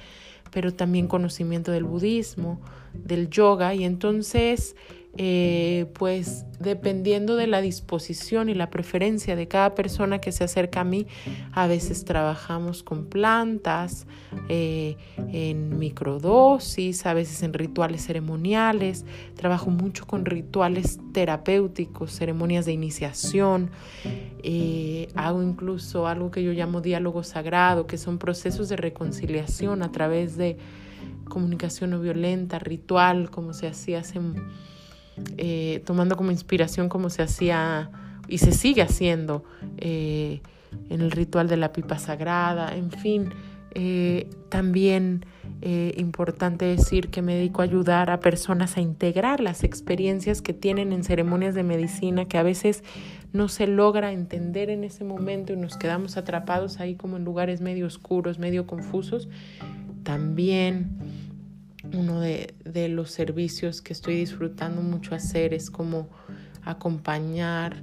pero 0.50 0.72
también 0.72 1.08
conocimiento 1.08 1.72
del 1.72 1.84
budismo, 1.84 2.60
del 2.94 3.28
yoga, 3.28 3.74
y 3.74 3.84
entonces 3.84 4.76
eh, 5.18 5.86
pues 5.92 6.46
dependiendo 6.58 7.36
de 7.36 7.46
la 7.46 7.60
disposición 7.60 8.48
y 8.48 8.54
la 8.54 8.70
preferencia 8.70 9.36
de 9.36 9.46
cada 9.46 9.74
persona 9.74 10.20
que 10.20 10.32
se 10.32 10.44
acerca 10.44 10.80
a 10.80 10.84
mí, 10.84 11.06
a 11.52 11.66
veces 11.66 12.04
trabajamos 12.04 12.82
con 12.82 13.06
plantas, 13.06 14.06
eh, 14.48 14.96
en 15.32 15.78
microdosis, 15.78 17.04
a 17.04 17.12
veces 17.12 17.42
en 17.42 17.52
rituales 17.52 18.06
ceremoniales, 18.06 19.04
trabajo 19.34 19.70
mucho 19.70 20.06
con 20.06 20.24
rituales 20.24 20.98
terapéuticos, 21.12 22.12
ceremonias 22.12 22.64
de 22.64 22.72
iniciación, 22.72 23.70
eh, 24.42 25.08
hago 25.14 25.42
incluso 25.42 26.06
algo 26.06 26.30
que 26.30 26.42
yo 26.42 26.52
llamo 26.52 26.80
diálogo 26.80 27.22
sagrado, 27.22 27.86
que 27.86 27.98
son 27.98 28.18
procesos 28.18 28.70
de 28.70 28.76
reconciliación 28.76 29.82
a 29.82 29.92
través 29.92 30.36
de 30.36 30.56
comunicación 31.28 31.90
no 31.90 32.00
violenta, 32.00 32.58
ritual, 32.58 33.30
como 33.30 33.52
se 33.52 33.66
hacía 33.66 34.00
hace 34.00 34.20
eh, 35.36 35.82
tomando 35.84 36.16
como 36.16 36.30
inspiración 36.30 36.88
como 36.88 37.10
se 37.10 37.22
hacía 37.22 37.90
y 38.28 38.38
se 38.38 38.52
sigue 38.52 38.82
haciendo 38.82 39.44
eh, 39.78 40.40
en 40.88 41.00
el 41.00 41.10
ritual 41.10 41.48
de 41.48 41.56
la 41.56 41.72
pipa 41.72 41.98
sagrada, 41.98 42.74
en 42.74 42.90
fin, 42.90 43.30
eh, 43.74 44.28
también 44.48 45.24
importante 45.96 46.64
decir 46.64 47.08
que 47.08 47.22
me 47.22 47.36
dedico 47.36 47.62
a 47.62 47.64
ayudar 47.64 48.10
a 48.10 48.18
personas 48.18 48.76
a 48.76 48.80
integrar 48.80 49.38
las 49.38 49.62
experiencias 49.62 50.42
que 50.42 50.54
tienen 50.54 50.92
en 50.92 51.04
ceremonias 51.04 51.54
de 51.54 51.62
medicina 51.62 52.24
que 52.24 52.36
a 52.36 52.42
veces 52.42 52.82
no 53.32 53.48
se 53.48 53.68
logra 53.68 54.12
entender 54.12 54.70
en 54.70 54.82
ese 54.82 55.04
momento 55.04 55.52
y 55.52 55.56
nos 55.56 55.76
quedamos 55.76 56.16
atrapados 56.16 56.80
ahí 56.80 56.96
como 56.96 57.16
en 57.16 57.24
lugares 57.24 57.60
medio 57.60 57.86
oscuros, 57.86 58.40
medio 58.40 58.66
confusos. 58.66 59.28
También 60.02 60.98
uno 61.94 62.20
de, 62.20 62.54
los 62.88 63.10
servicios 63.10 63.82
que 63.82 63.92
estoy 63.92 64.16
disfrutando 64.16 64.82
mucho 64.82 65.14
hacer 65.14 65.54
es 65.54 65.70
como 65.70 66.08
acompañar 66.64 67.82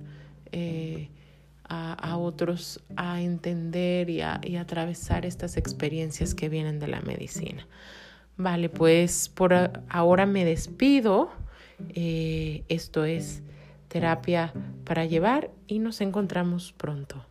eh, 0.51 1.09
a, 1.71 2.17
otros 2.17 2.81
a 2.95 3.21
entender 3.21 4.09
y 4.09 4.21
a, 4.21 4.41
atravesar 4.59 5.25
estas 5.25 5.55
experiencias 5.57 6.33
que 6.33 6.49
vienen 6.49 6.79
de 6.79 6.87
la 6.87 7.01
medicina. 7.01 7.67
Vale, 8.37 8.69
pues 8.69 9.29
por 9.29 9.53
ahora 9.89 10.25
me 10.25 10.45
despido. 10.45 11.29
Eh, 11.89 12.63
esto 12.69 13.05
es 13.05 13.43
terapia 13.87 14.53
para 14.85 15.05
llevar 15.05 15.51
y 15.67 15.79
nos 15.79 16.01
encontramos 16.01 16.73
pronto. 16.73 17.25